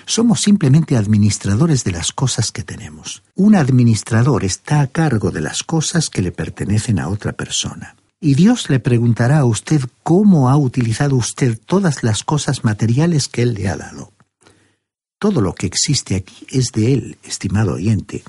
Somos 0.06 0.40
simplemente 0.40 0.96
administradores 0.96 1.84
de 1.84 1.92
las 1.92 2.10
cosas 2.10 2.50
que 2.50 2.64
tenemos. 2.64 3.22
Un 3.36 3.54
administrador 3.54 4.44
está 4.44 4.80
a 4.80 4.88
cargo 4.88 5.30
de 5.30 5.40
las 5.40 5.62
cosas 5.62 6.10
que 6.10 6.20
le 6.20 6.32
pertenecen 6.32 6.98
a 6.98 7.08
otra 7.08 7.32
persona. 7.32 7.94
Y 8.20 8.34
Dios 8.34 8.68
le 8.68 8.80
preguntará 8.80 9.38
a 9.38 9.44
usted 9.44 9.80
cómo 10.02 10.50
ha 10.50 10.56
utilizado 10.56 11.14
usted 11.14 11.60
todas 11.64 12.02
las 12.02 12.24
cosas 12.24 12.64
materiales 12.64 13.28
que 13.28 13.42
Él 13.42 13.54
le 13.54 13.68
ha 13.68 13.76
dado. 13.76 14.10
Todo 15.20 15.42
lo 15.42 15.54
que 15.54 15.66
existe 15.68 16.16
aquí 16.16 16.44
es 16.50 16.72
de 16.72 16.92
Él, 16.92 17.18
estimado 17.22 17.74
oyente. 17.74 18.24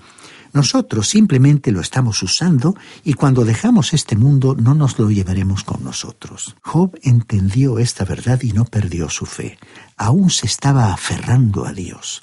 Nosotros 0.54 1.08
simplemente 1.08 1.72
lo 1.72 1.82
estamos 1.82 2.22
usando 2.24 2.76
y 3.04 3.14
cuando 3.14 3.46
dejamos 3.46 3.94
este 3.94 4.16
mundo 4.16 4.56
no 4.56 4.74
nos 4.74 4.98
lo 4.98 5.10
llevaremos 5.10 5.64
con 5.64 5.84
nosotros. 5.84 6.56
Job 6.62 6.98
entendió 7.04 7.80
esta 7.80 8.06
verdad 8.06 8.42
y 8.42 8.52
no 8.54 8.66
perdió 8.66 9.10
su 9.10 9.26
fe. 9.26 9.60
Aún 9.98 10.30
se 10.30 10.48
estaba 10.48 10.94
aferrando 10.94 11.66
a 11.66 11.74
Dios. 11.74 12.22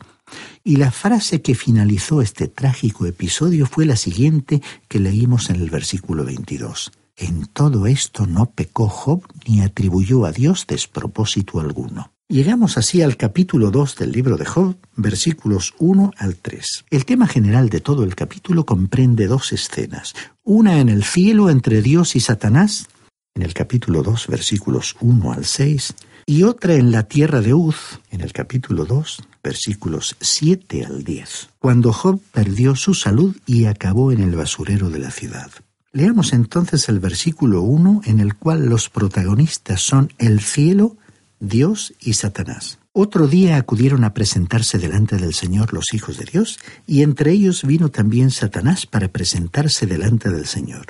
Y 0.65 0.77
la 0.77 0.91
frase 0.91 1.41
que 1.41 1.55
finalizó 1.55 2.21
este 2.21 2.49
trágico 2.49 3.07
episodio 3.07 3.67
fue 3.67 3.87
la 3.87 3.97
siguiente 3.97 4.61
que 4.89 4.99
leímos 4.99 5.51
en 5.51 5.57
el 5.57 5.71
versículo 5.71 6.25
22. 6.25 6.91
En 7.17 7.47
todo 7.47 7.87
esto 7.87 8.27
no 8.27 8.51
pecó 8.51 8.89
Job 8.89 9.23
ni 9.47 9.63
atribuyó 9.63 10.27
a 10.27 10.33
Dios 10.33 10.67
despropósito 10.67 11.61
alguno. 11.61 12.16
Llegamos 12.29 12.77
así 12.77 13.03
al 13.03 13.17
capítulo 13.17 13.71
2 13.71 13.95
del 13.99 14.11
libro 14.11 14.37
de 14.37 14.45
Job, 14.45 14.77
versículos 14.97 15.75
1 15.79 16.11
al 16.17 16.35
3. 16.35 16.87
El 16.91 17.05
tema 17.05 17.29
general 17.29 17.69
de 17.69 17.79
todo 17.79 18.03
el 18.03 18.17
capítulo 18.17 18.67
comprende 18.67 19.29
dos 19.29 19.53
escenas, 19.53 20.13
una 20.43 20.81
en 20.81 20.89
el 20.89 21.05
cielo 21.05 21.51
entre 21.51 21.83
Dios 21.83 22.17
y 22.17 22.21
Satanás, 22.21 22.89
en 23.37 23.43
el 23.43 23.55
capítulo 23.55 24.03
2, 24.03 24.27
versículos 24.27 24.97
1 25.01 25.33
al 25.33 25.45
6, 25.45 25.95
y 26.27 26.43
otra 26.43 26.75
en 26.75 26.91
la 26.91 27.05
tierra 27.05 27.41
de 27.41 27.55
Uz, 27.55 28.01
en 28.11 28.23
el 28.23 28.33
capítulo 28.33 28.87
2, 28.87 29.23
versículos 29.45 30.17
7 30.21 30.85
al 30.85 31.05
10, 31.05 31.51
cuando 31.61 31.93
Job 31.93 32.21
perdió 32.33 32.75
su 32.75 32.95
salud 32.95 33.37
y 33.47 33.67
acabó 33.67 34.11
en 34.11 34.21
el 34.21 34.35
basurero 34.35 34.91
de 34.91 34.99
la 34.99 35.13
ciudad. 35.13 35.53
Leamos 35.93 36.33
entonces 36.33 36.89
el 36.89 36.99
versículo 36.99 37.63
1 37.63 38.01
en 38.05 38.19
el 38.19 38.35
cual 38.35 38.67
los 38.67 38.89
protagonistas 38.91 39.81
son 39.81 40.13
el 40.19 40.41
cielo, 40.41 40.97
Dios 41.41 41.95
y 42.01 42.15
Satanás. 42.15 42.79
Otro 42.93 43.29
día 43.29 43.57
acudieron 43.57 44.05
a 44.05 44.15
presentarse 44.15 44.79
delante 44.79 45.17
del 45.17 45.35
Señor 45.35 45.75
los 45.75 45.93
hijos 45.93 46.17
de 46.17 46.25
Dios, 46.25 46.59
y 46.87 47.03
entre 47.03 47.33
ellos 47.33 47.65
vino 47.65 47.91
también 47.91 48.31
Satanás 48.31 48.87
para 48.87 49.09
presentarse 49.09 49.87
delante 49.87 50.31
del 50.31 50.47
Señor. 50.47 50.87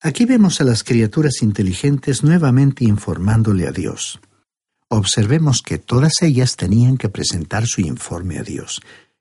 Aquí 0.00 0.26
vemos 0.26 0.60
a 0.60 0.64
las 0.64 0.84
criaturas 0.84 1.42
inteligentes 1.42 2.22
nuevamente 2.22 2.84
informándole 2.84 3.66
a 3.66 3.72
Dios. 3.72 4.20
Observemos 4.88 5.62
que 5.62 5.78
todas 5.78 6.22
ellas 6.22 6.56
tenían 6.56 6.96
que 6.96 7.08
presentar 7.08 7.66
su 7.66 7.80
informe 7.80 8.38
a 8.38 8.42
Dios. 8.42 8.80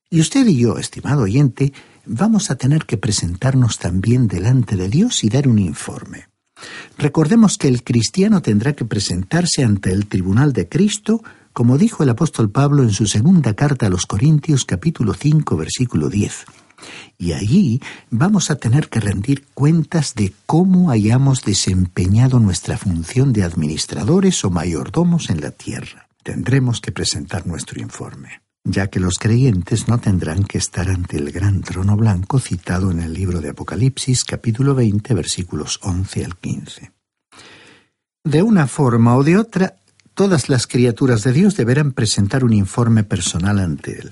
Y 0.10 0.22
usted 0.22 0.46
y 0.46 0.58
yo, 0.58 0.78
estimado 0.78 1.24
oyente, 1.24 1.74
vamos 2.06 2.52
a 2.52 2.56
tener 2.56 2.86
que 2.86 2.98
presentarnos 2.98 3.80
también 3.80 4.28
delante 4.28 4.76
de 4.76 4.88
Dios 4.88 5.24
y 5.24 5.30
dar 5.30 5.48
un 5.48 5.60
informe. 5.60 6.28
Recordemos 6.98 7.58
que 7.58 7.67
el 7.67 7.84
cristiano 7.84 8.41
tendrá 8.41 8.74
que 8.74 8.86
presentarse 8.86 9.63
ante 9.63 9.91
el 9.91 10.08
tribunal 10.08 10.54
de 10.54 10.67
Cristo, 10.67 11.24
como 11.54 11.78
dijo 11.78 12.04
el 12.04 12.10
apóstol 12.10 12.50
Pablo 12.50 12.84
en 12.84 12.91
su 12.91 13.06
segunda 13.06 13.54
carta 13.54 13.88
a 13.88 13.89
los 13.89 14.06
Corintios 14.06 14.65
capítulo 14.65 15.13
5 15.13 15.58
versículo 15.58 16.10
10. 16.10 16.46
Y 17.17 17.34
allí 17.34 17.82
vamos 18.12 18.52
a 18.52 18.56
tener 18.58 18.89
que 18.89 19.00
rendir 19.00 19.46
cuentas 19.54 20.13
de 20.13 20.34
cómo 20.46 20.91
hayamos 20.91 21.43
desempeñado 21.43 22.39
nuestra 22.39 22.78
función 22.78 23.34
de 23.34 23.43
administradores 23.43 24.43
o 24.46 24.52
mayordomos 24.52 25.30
en 25.30 25.41
la 25.41 25.52
tierra. 25.52 26.08
Tendremos 26.24 26.82
que 26.82 26.91
presentar 26.91 27.48
nuestro 27.48 27.82
informe 27.82 28.47
ya 28.69 28.88
que 28.88 28.99
los 28.99 29.17
creyentes 29.17 29.88
no 29.88 29.97
tendrán 29.97 30.43
que 30.43 30.58
estar 30.58 30.89
ante 30.89 31.15
el 31.15 31.32
gran 31.32 31.62
trono 31.62 31.95
blanco 31.95 32.38
citado 32.39 32.91
en 32.91 32.99
el 32.99 33.13
libro 33.13 33.39
de 33.39 33.49
Apocalipsis 33.49 34.25
capítulo 34.25 34.75
20 34.75 35.13
versículos 35.13 35.80
11 35.84 36.25
al 36.25 36.36
15. 36.36 36.91
De 38.25 38.41
una 38.41 38.67
forma 38.67 39.15
o 39.15 39.23
de 39.23 39.38
otra, 39.38 39.77
todas 40.13 40.49
las 40.49 40.67
criaturas 40.67 41.23
de 41.23 41.32
Dios 41.32 41.56
deberán 41.56 41.93
presentar 41.93 42.43
un 42.43 42.51
informe 42.51 43.06
personal 43.06 43.60
ante 43.60 44.01
Él. 44.01 44.12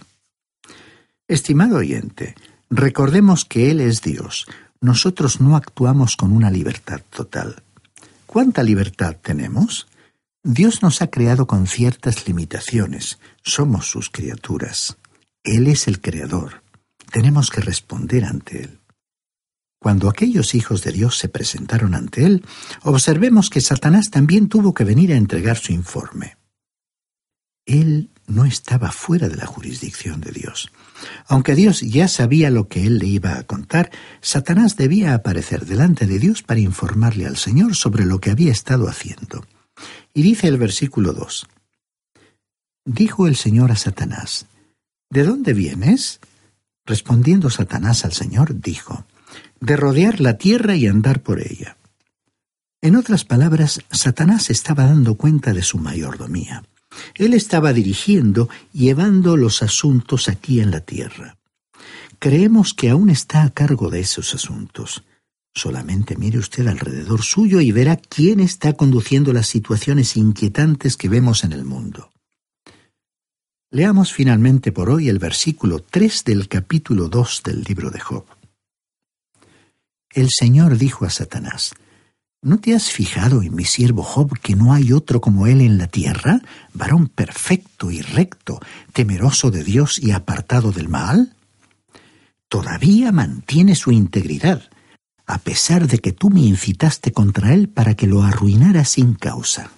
Estimado 1.28 1.78
oyente, 1.78 2.36
recordemos 2.70 3.44
que 3.44 3.72
Él 3.72 3.82
es 3.82 4.02
Dios. 4.02 4.46
Nosotros 4.80 5.42
no 5.42 5.58
actuamos 5.58 6.16
con 6.16 6.32
una 6.32 6.50
libertad 6.50 7.02
total. 7.10 7.62
¿Cuánta 8.26 8.64
libertad 8.64 9.18
tenemos? 9.22 9.88
Dios 10.48 10.84
nos 10.84 11.02
ha 11.02 11.08
creado 11.08 11.48
con 11.48 11.66
ciertas 11.66 12.28
limitaciones. 12.28 13.18
Somos 13.42 13.90
sus 13.90 14.12
criaturas. 14.12 14.96
Él 15.44 15.66
es 15.66 15.88
el 15.88 16.02
creador. 16.02 16.62
Tenemos 17.12 17.50
que 17.50 17.62
responder 17.62 18.26
ante 18.26 18.62
Él. 18.62 18.80
Cuando 19.80 20.08
aquellos 20.08 20.54
hijos 20.54 20.84
de 20.84 20.92
Dios 20.92 21.18
se 21.18 21.30
presentaron 21.30 21.96
ante 21.96 22.28
Él, 22.28 22.46
observemos 22.84 23.50
que 23.50 23.60
Satanás 23.60 24.12
también 24.12 24.48
tuvo 24.48 24.76
que 24.76 24.84
venir 24.84 25.14
a 25.14 25.16
entregar 25.16 25.58
su 25.58 25.74
informe. 25.74 26.38
Él 27.66 28.12
no 28.28 28.46
estaba 28.46 28.92
fuera 28.92 29.30
de 29.30 29.38
la 29.38 29.48
jurisdicción 29.48 30.22
de 30.22 30.32
Dios. 30.32 30.72
Aunque 31.26 31.56
Dios 31.56 31.82
ya 31.82 32.08
sabía 32.08 32.52
lo 32.52 32.68
que 32.68 32.86
él 32.86 33.00
le 33.00 33.08
iba 33.08 33.40
a 33.40 33.44
contar, 33.46 33.90
Satanás 34.22 34.76
debía 34.78 35.16
aparecer 35.16 35.66
delante 35.66 36.06
de 36.06 36.20
Dios 36.20 36.44
para 36.44 36.60
informarle 36.60 37.26
al 37.26 37.38
Señor 37.38 37.76
sobre 37.76 38.06
lo 38.06 38.20
que 38.20 38.30
había 38.30 38.52
estado 38.52 38.88
haciendo. 38.88 39.44
Y 40.16 40.24
dice 40.24 40.48
el 40.48 40.58
versículo 40.58 41.12
2. 41.12 41.46
Dijo 42.86 43.28
el 43.28 43.36
Señor 43.36 43.72
a 43.74 43.76
Satanás, 43.76 44.48
¿De 45.10 45.24
dónde 45.24 45.54
vienes? 45.54 46.22
Respondiendo 46.86 47.50
Satanás 47.50 48.06
al 48.06 48.14
Señor, 48.14 48.62
dijo, 48.62 49.06
De 49.60 49.76
rodear 49.76 50.22
la 50.22 50.38
tierra 50.38 50.78
y 50.78 50.88
andar 50.88 51.22
por 51.22 51.42
ella. 51.42 51.76
En 52.82 52.96
otras 52.96 53.26
palabras, 53.26 53.82
Satanás 53.92 54.50
estaba 54.50 54.86
dando 54.86 55.16
cuenta 55.16 55.52
de 55.52 55.64
su 55.64 55.80
mayordomía. 55.80 56.64
Él 57.16 57.34
estaba 57.34 57.74
dirigiendo 57.74 58.48
llevando 58.72 59.36
los 59.36 59.62
asuntos 59.62 60.30
aquí 60.30 60.62
en 60.62 60.72
la 60.72 60.80
tierra. 60.80 61.38
Creemos 62.20 62.74
que 62.74 62.90
aún 62.90 63.10
está 63.10 63.44
a 63.44 63.50
cargo 63.50 63.90
de 63.90 64.00
esos 64.00 64.34
asuntos. 64.34 65.04
Solamente 65.56 66.18
mire 66.18 66.38
usted 66.38 66.68
alrededor 66.68 67.24
suyo 67.24 67.62
y 67.62 67.72
verá 67.72 67.96
quién 67.96 68.42
está 68.42 68.74
conduciendo 68.74 69.32
las 69.32 69.48
situaciones 69.48 70.18
inquietantes 70.18 70.98
que 70.98 71.08
vemos 71.08 71.46
en 71.46 71.54
el 71.54 71.64
mundo. 71.64 72.12
Leamos 73.72 74.12
finalmente 74.12 74.74
por 74.74 74.90
hoy 74.90 75.08
el 75.08 75.18
versículo 75.18 75.80
3 75.80 76.26
del 76.26 76.50
capítulo 76.50 77.08
2 77.08 77.42
del 77.44 77.64
libro 77.64 77.90
de 77.90 78.00
Job. 78.02 78.26
El 80.12 80.28
Señor 80.30 80.78
dijo 80.78 81.06
a 81.06 81.10
Satanás, 81.10 81.74
¿No 82.42 82.60
te 82.60 82.76
has 82.76 82.92
fijado 82.92 83.42
en 83.42 83.56
mi 83.56 83.66
siervo 83.66 84.04
Job 84.04 84.38
que 84.40 84.56
no 84.56 84.74
hay 84.74 84.92
otro 84.92 85.20
como 85.20 85.48
él 85.48 85.62
en 85.62 85.78
la 85.78 85.88
tierra, 85.88 86.42
varón 86.74 87.08
perfecto 87.08 87.92
y 87.92 88.02
recto, 88.02 88.60
temeroso 88.94 89.52
de 89.52 89.64
Dios 89.64 90.00
y 90.00 90.12
apartado 90.12 90.72
del 90.72 90.90
mal? 90.90 91.34
Todavía 92.48 93.12
mantiene 93.12 93.76
su 93.76 93.92
integridad, 93.92 94.70
a 95.26 95.40
pesar 95.40 95.88
de 95.88 96.00
que 96.00 96.12
tú 96.12 96.30
me 96.30 96.42
incitaste 96.42 97.12
contra 97.12 97.54
él 97.54 97.70
para 97.70 97.96
que 97.96 98.08
lo 98.08 98.24
arruinara 98.24 98.86
sin 98.86 99.14
causa. 99.16 99.72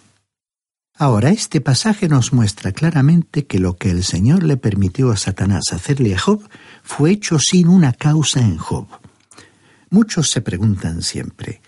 Ahora, 1.00 1.30
este 1.30 1.62
pasaje 1.62 2.10
nos 2.10 2.34
muestra 2.34 2.72
claramente 2.72 3.46
que 3.46 3.60
lo 3.60 3.78
que 3.78 3.92
el 3.92 4.04
Señor 4.04 4.44
le 4.44 4.58
permitió 4.58 5.12
a 5.12 5.18
Satanás 5.18 5.66
hacerle 5.72 6.16
a 6.16 6.20
Job 6.20 6.42
fue 6.84 7.12
hecho 7.12 7.38
sin 7.38 7.68
una 7.68 7.94
causa 7.94 8.40
en 8.40 8.58
Job. 8.58 8.88
Muchos 9.90 10.32
se 10.32 10.42
preguntan 10.42 11.04
siempre, 11.04 11.62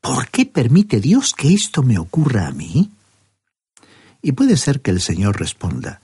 ¿Por 0.00 0.28
qué 0.28 0.46
permite 0.46 1.00
Dios 1.00 1.34
que 1.36 1.52
esto 1.52 1.82
me 1.82 1.98
ocurra 1.98 2.46
a 2.46 2.52
mí? 2.52 2.92
Y 4.22 4.32
puede 4.32 4.56
ser 4.56 4.80
que 4.80 4.92
el 4.92 5.00
Señor 5.00 5.40
responda, 5.40 6.00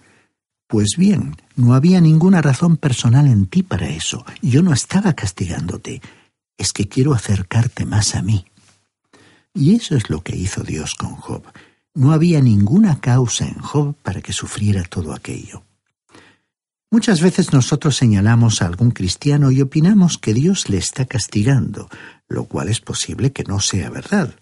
Pues 0.67 0.97
bien, 0.99 1.37
no 1.55 1.75
había 1.75 2.01
ninguna 2.01 2.43
razón 2.43 2.77
personal 2.77 3.29
en 3.29 3.47
ti 3.47 3.63
para 3.63 3.89
eso. 3.89 4.25
Yo 4.41 4.61
no 4.63 4.73
estaba 4.73 5.13
castigándote. 5.13 6.03
Es 6.59 6.73
que 6.73 6.89
quiero 6.89 7.15
acercarte 7.15 7.85
más 7.85 8.15
a 8.15 8.23
mí. 8.23 8.45
Y 9.55 9.75
eso 9.75 9.97
es 9.97 10.11
lo 10.11 10.23
que 10.23 10.37
hizo 10.37 10.63
Dios 10.63 10.95
con 10.95 11.15
Job. 11.17 11.43
No 11.95 12.13
había 12.13 12.41
ninguna 12.41 13.01
causa 13.01 13.47
en 13.47 13.59
Job 13.59 13.95
para 14.03 14.23
que 14.23 14.33
sufriera 14.33 14.83
todo 14.85 15.13
aquello. 15.13 15.65
Muchas 16.91 17.23
veces 17.23 17.53
nosotros 17.53 17.97
señalamos 17.97 18.61
a 18.61 18.67
algún 18.67 18.91
cristiano 18.91 19.51
y 19.51 19.63
opinamos 19.63 20.19
que 20.19 20.35
Dios 20.35 20.69
le 20.69 20.77
está 20.77 21.07
castigando, 21.07 21.89
lo 22.29 22.45
cual 22.45 22.69
es 22.69 22.81
posible 22.81 23.33
que 23.33 23.45
no 23.45 23.61
sea 23.61 23.89
verdad. 23.89 24.35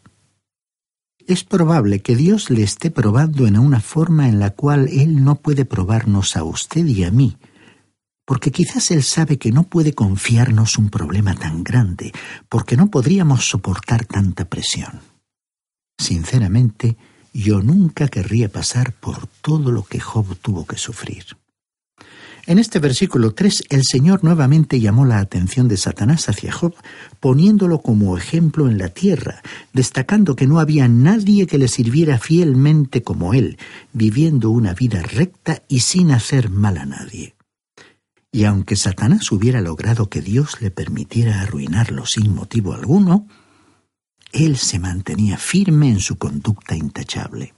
Es 1.26 1.44
probable 1.44 2.00
que 2.00 2.16
Dios 2.16 2.50
le 2.50 2.64
esté 2.64 2.90
probando 2.90 3.46
en 3.46 3.56
una 3.56 3.80
forma 3.80 4.28
en 4.28 4.40
la 4.40 4.50
cual 4.50 4.88
Él 4.88 5.22
no 5.22 5.36
puede 5.36 5.64
probarnos 5.64 6.36
a 6.36 6.42
usted 6.42 6.84
y 6.86 7.04
a 7.04 7.12
mí, 7.12 7.36
porque 8.30 8.52
quizás 8.52 8.92
Él 8.92 9.02
sabe 9.02 9.38
que 9.38 9.50
no 9.50 9.64
puede 9.64 9.92
confiarnos 9.92 10.78
un 10.78 10.88
problema 10.88 11.34
tan 11.34 11.64
grande, 11.64 12.12
porque 12.48 12.76
no 12.76 12.88
podríamos 12.88 13.48
soportar 13.48 14.04
tanta 14.04 14.44
presión. 14.44 15.00
Sinceramente, 15.98 16.96
yo 17.32 17.60
nunca 17.60 18.06
querría 18.06 18.48
pasar 18.48 18.92
por 18.92 19.26
todo 19.26 19.72
lo 19.72 19.82
que 19.82 19.98
Job 19.98 20.36
tuvo 20.40 20.64
que 20.64 20.76
sufrir. 20.76 21.24
En 22.46 22.60
este 22.60 22.78
versículo 22.78 23.34
3 23.34 23.64
el 23.68 23.82
Señor 23.82 24.22
nuevamente 24.22 24.78
llamó 24.78 25.04
la 25.04 25.18
atención 25.18 25.66
de 25.66 25.76
Satanás 25.76 26.28
hacia 26.28 26.52
Job, 26.52 26.76
poniéndolo 27.18 27.82
como 27.82 28.16
ejemplo 28.16 28.68
en 28.68 28.78
la 28.78 28.90
tierra, 28.90 29.42
destacando 29.72 30.36
que 30.36 30.46
no 30.46 30.60
había 30.60 30.86
nadie 30.86 31.48
que 31.48 31.58
le 31.58 31.66
sirviera 31.66 32.16
fielmente 32.20 33.02
como 33.02 33.34
él, 33.34 33.58
viviendo 33.92 34.50
una 34.50 34.72
vida 34.72 35.02
recta 35.02 35.64
y 35.66 35.80
sin 35.80 36.12
hacer 36.12 36.48
mal 36.48 36.78
a 36.78 36.86
nadie. 36.86 37.34
Y 38.32 38.44
aunque 38.44 38.76
Satanás 38.76 39.32
hubiera 39.32 39.60
logrado 39.60 40.08
que 40.08 40.20
Dios 40.20 40.60
le 40.60 40.70
permitiera 40.70 41.40
arruinarlo 41.40 42.06
sin 42.06 42.34
motivo 42.34 42.74
alguno, 42.74 43.26
él 44.32 44.56
se 44.56 44.78
mantenía 44.78 45.36
firme 45.36 45.90
en 45.90 46.00
su 46.00 46.16
conducta 46.16 46.76
intachable. 46.76 47.54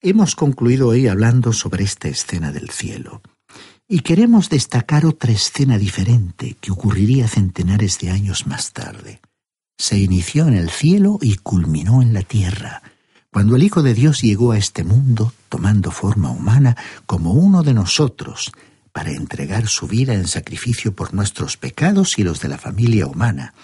Hemos 0.00 0.34
concluido 0.34 0.88
hoy 0.88 1.06
hablando 1.06 1.52
sobre 1.52 1.84
esta 1.84 2.08
escena 2.08 2.52
del 2.52 2.70
cielo. 2.70 3.22
Y 3.88 4.00
queremos 4.00 4.50
destacar 4.50 5.06
otra 5.06 5.32
escena 5.32 5.78
diferente 5.78 6.56
que 6.60 6.72
ocurriría 6.72 7.26
centenares 7.26 7.98
de 7.98 8.10
años 8.10 8.46
más 8.46 8.72
tarde. 8.72 9.20
Se 9.78 9.98
inició 9.98 10.46
en 10.46 10.54
el 10.54 10.70
cielo 10.70 11.18
y 11.22 11.36
culminó 11.36 12.02
en 12.02 12.12
la 12.12 12.22
tierra, 12.22 12.82
cuando 13.32 13.56
el 13.56 13.62
Hijo 13.62 13.82
de 13.82 13.94
Dios 13.94 14.20
llegó 14.22 14.52
a 14.52 14.58
este 14.58 14.84
mundo 14.84 15.32
tomando 15.48 15.90
forma 15.90 16.30
humana 16.30 16.76
como 17.06 17.32
uno 17.32 17.62
de 17.62 17.74
nosotros, 17.74 18.52
para 18.92 19.12
entregar 19.12 19.66
su 19.68 19.86
vida 19.86 20.14
en 20.14 20.26
sacrificio 20.26 20.94
por 20.94 21.14
nuestros 21.14 21.56
pecados 21.56 22.18
y 22.18 22.24
los 22.24 22.40
de 22.40 22.48
la 22.48 22.58
familia 22.58 23.06
humana, 23.06 23.54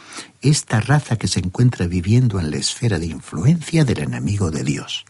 esta 0.40 0.80
raza 0.80 1.16
que 1.16 1.28
se 1.28 1.40
encuentra 1.40 1.86
viviendo 1.86 2.38
en 2.38 2.50
la 2.50 2.56
esfera 2.56 2.98
de 2.98 3.06
influencia 3.06 3.84
del 3.84 4.00
enemigo 4.00 4.50
de 4.50 4.64
Dios. 4.64 5.04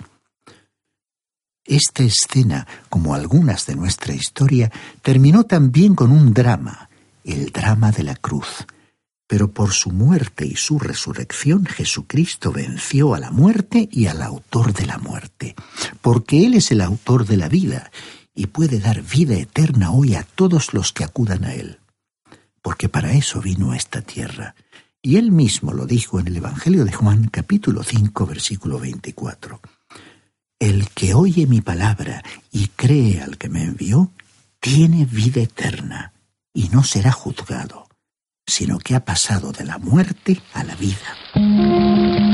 Esta 1.64 2.02
escena, 2.02 2.66
como 2.90 3.14
algunas 3.14 3.66
de 3.66 3.74
nuestra 3.74 4.14
historia, 4.14 4.70
terminó 5.02 5.44
también 5.44 5.94
con 5.94 6.12
un 6.12 6.34
drama, 6.34 6.90
el 7.24 7.52
drama 7.52 7.90
de 7.90 8.02
la 8.02 8.16
cruz. 8.16 8.66
Pero 9.26 9.50
por 9.50 9.72
su 9.72 9.90
muerte 9.90 10.44
y 10.46 10.56
su 10.56 10.78
resurrección 10.78 11.64
Jesucristo 11.64 12.52
venció 12.52 13.14
a 13.14 13.18
la 13.18 13.30
muerte 13.30 13.88
y 13.90 14.06
al 14.06 14.20
autor 14.20 14.74
de 14.74 14.84
la 14.84 14.98
muerte, 14.98 15.54
porque 16.02 16.44
Él 16.44 16.52
es 16.52 16.70
el 16.70 16.82
autor 16.82 17.26
de 17.26 17.38
la 17.38 17.48
vida 17.48 17.90
y 18.34 18.46
puede 18.46 18.80
dar 18.80 19.02
vida 19.02 19.36
eterna 19.36 19.92
hoy 19.92 20.14
a 20.14 20.24
todos 20.24 20.74
los 20.74 20.92
que 20.92 21.04
acudan 21.04 21.44
a 21.44 21.54
Él. 21.54 21.78
Porque 22.60 22.88
para 22.88 23.12
eso 23.12 23.40
vino 23.40 23.72
a 23.72 23.76
esta 23.76 24.02
tierra. 24.02 24.54
Y 25.00 25.16
Él 25.16 25.30
mismo 25.32 25.72
lo 25.72 25.86
dijo 25.86 26.18
en 26.18 26.26
el 26.26 26.36
Evangelio 26.36 26.84
de 26.84 26.92
Juan 26.92 27.28
capítulo 27.28 27.82
5 27.82 28.26
versículo 28.26 28.80
24. 28.80 29.60
El 30.58 30.88
que 30.88 31.14
oye 31.14 31.46
mi 31.46 31.60
palabra 31.60 32.22
y 32.50 32.68
cree 32.68 33.20
al 33.20 33.36
que 33.36 33.48
me 33.48 33.64
envió, 33.64 34.10
tiene 34.60 35.04
vida 35.04 35.42
eterna 35.42 36.14
y 36.54 36.70
no 36.70 36.82
será 36.84 37.12
juzgado, 37.12 37.86
sino 38.46 38.78
que 38.78 38.94
ha 38.94 39.04
pasado 39.04 39.52
de 39.52 39.64
la 39.64 39.78
muerte 39.78 40.40
a 40.54 40.64
la 40.64 40.74
vida. 40.76 42.33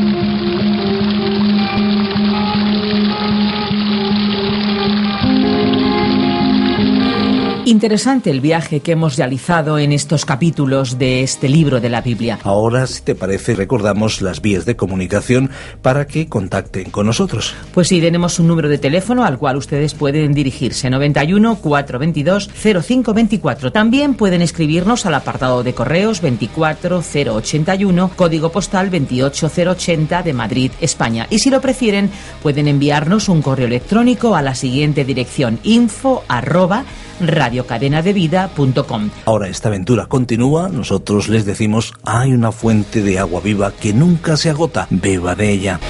Interesante 7.80 8.28
el 8.28 8.42
viaje 8.42 8.80
que 8.80 8.92
hemos 8.92 9.16
realizado 9.16 9.78
en 9.78 9.92
estos 9.92 10.26
capítulos 10.26 10.98
de 10.98 11.22
este 11.22 11.48
libro 11.48 11.80
de 11.80 11.88
la 11.88 12.02
Biblia. 12.02 12.38
Ahora, 12.44 12.86
si 12.86 13.00
te 13.00 13.14
parece, 13.14 13.54
recordamos 13.54 14.20
las 14.20 14.42
vías 14.42 14.66
de 14.66 14.76
comunicación 14.76 15.48
para 15.80 16.06
que 16.06 16.28
contacten 16.28 16.90
con 16.90 17.06
nosotros. 17.06 17.54
Pues 17.72 17.88
sí, 17.88 18.02
tenemos 18.02 18.38
un 18.38 18.48
número 18.48 18.68
de 18.68 18.76
teléfono 18.76 19.24
al 19.24 19.38
cual 19.38 19.56
ustedes 19.56 19.94
pueden 19.94 20.34
dirigirse, 20.34 20.90
91 20.90 21.56
422 21.56 22.50
0524. 22.52 23.72
También 23.72 24.12
pueden 24.12 24.42
escribirnos 24.42 25.06
al 25.06 25.14
apartado 25.14 25.62
de 25.62 25.72
correos 25.72 26.20
24081, 26.20 28.10
código 28.14 28.52
postal 28.52 28.90
28080 28.90 30.22
de 30.22 30.32
Madrid, 30.34 30.70
España. 30.82 31.26
Y 31.30 31.38
si 31.38 31.48
lo 31.48 31.62
prefieren, 31.62 32.10
pueden 32.42 32.68
enviarnos 32.68 33.30
un 33.30 33.40
correo 33.40 33.68
electrónico 33.68 34.36
a 34.36 34.42
la 34.42 34.54
siguiente 34.54 35.06
dirección 35.06 35.58
info 35.62 36.24
arroba 36.28 36.84
radiocadenadevida.com. 37.20 39.10
Ahora 39.26 39.48
esta 39.48 39.68
aventura 39.68 40.06
continúa, 40.06 40.68
nosotros 40.68 41.28
les 41.28 41.44
decimos, 41.44 41.94
hay 42.04 42.32
una 42.32 42.52
fuente 42.52 43.02
de 43.02 43.18
agua 43.18 43.40
viva 43.40 43.72
que 43.72 43.92
nunca 43.92 44.36
se 44.36 44.50
agota, 44.50 44.86
beba 44.90 45.34
de 45.34 45.50
ella. 45.50 45.80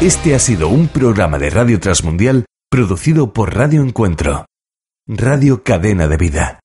Este 0.00 0.34
ha 0.34 0.38
sido 0.38 0.68
un 0.68 0.86
programa 0.88 1.38
de 1.38 1.50
Radio 1.50 1.80
Transmundial 1.80 2.44
producido 2.70 3.32
por 3.32 3.54
Radio 3.54 3.82
Encuentro, 3.82 4.44
Radio 5.06 5.64
Cadena 5.64 6.06
de 6.06 6.16
Vida. 6.16 6.60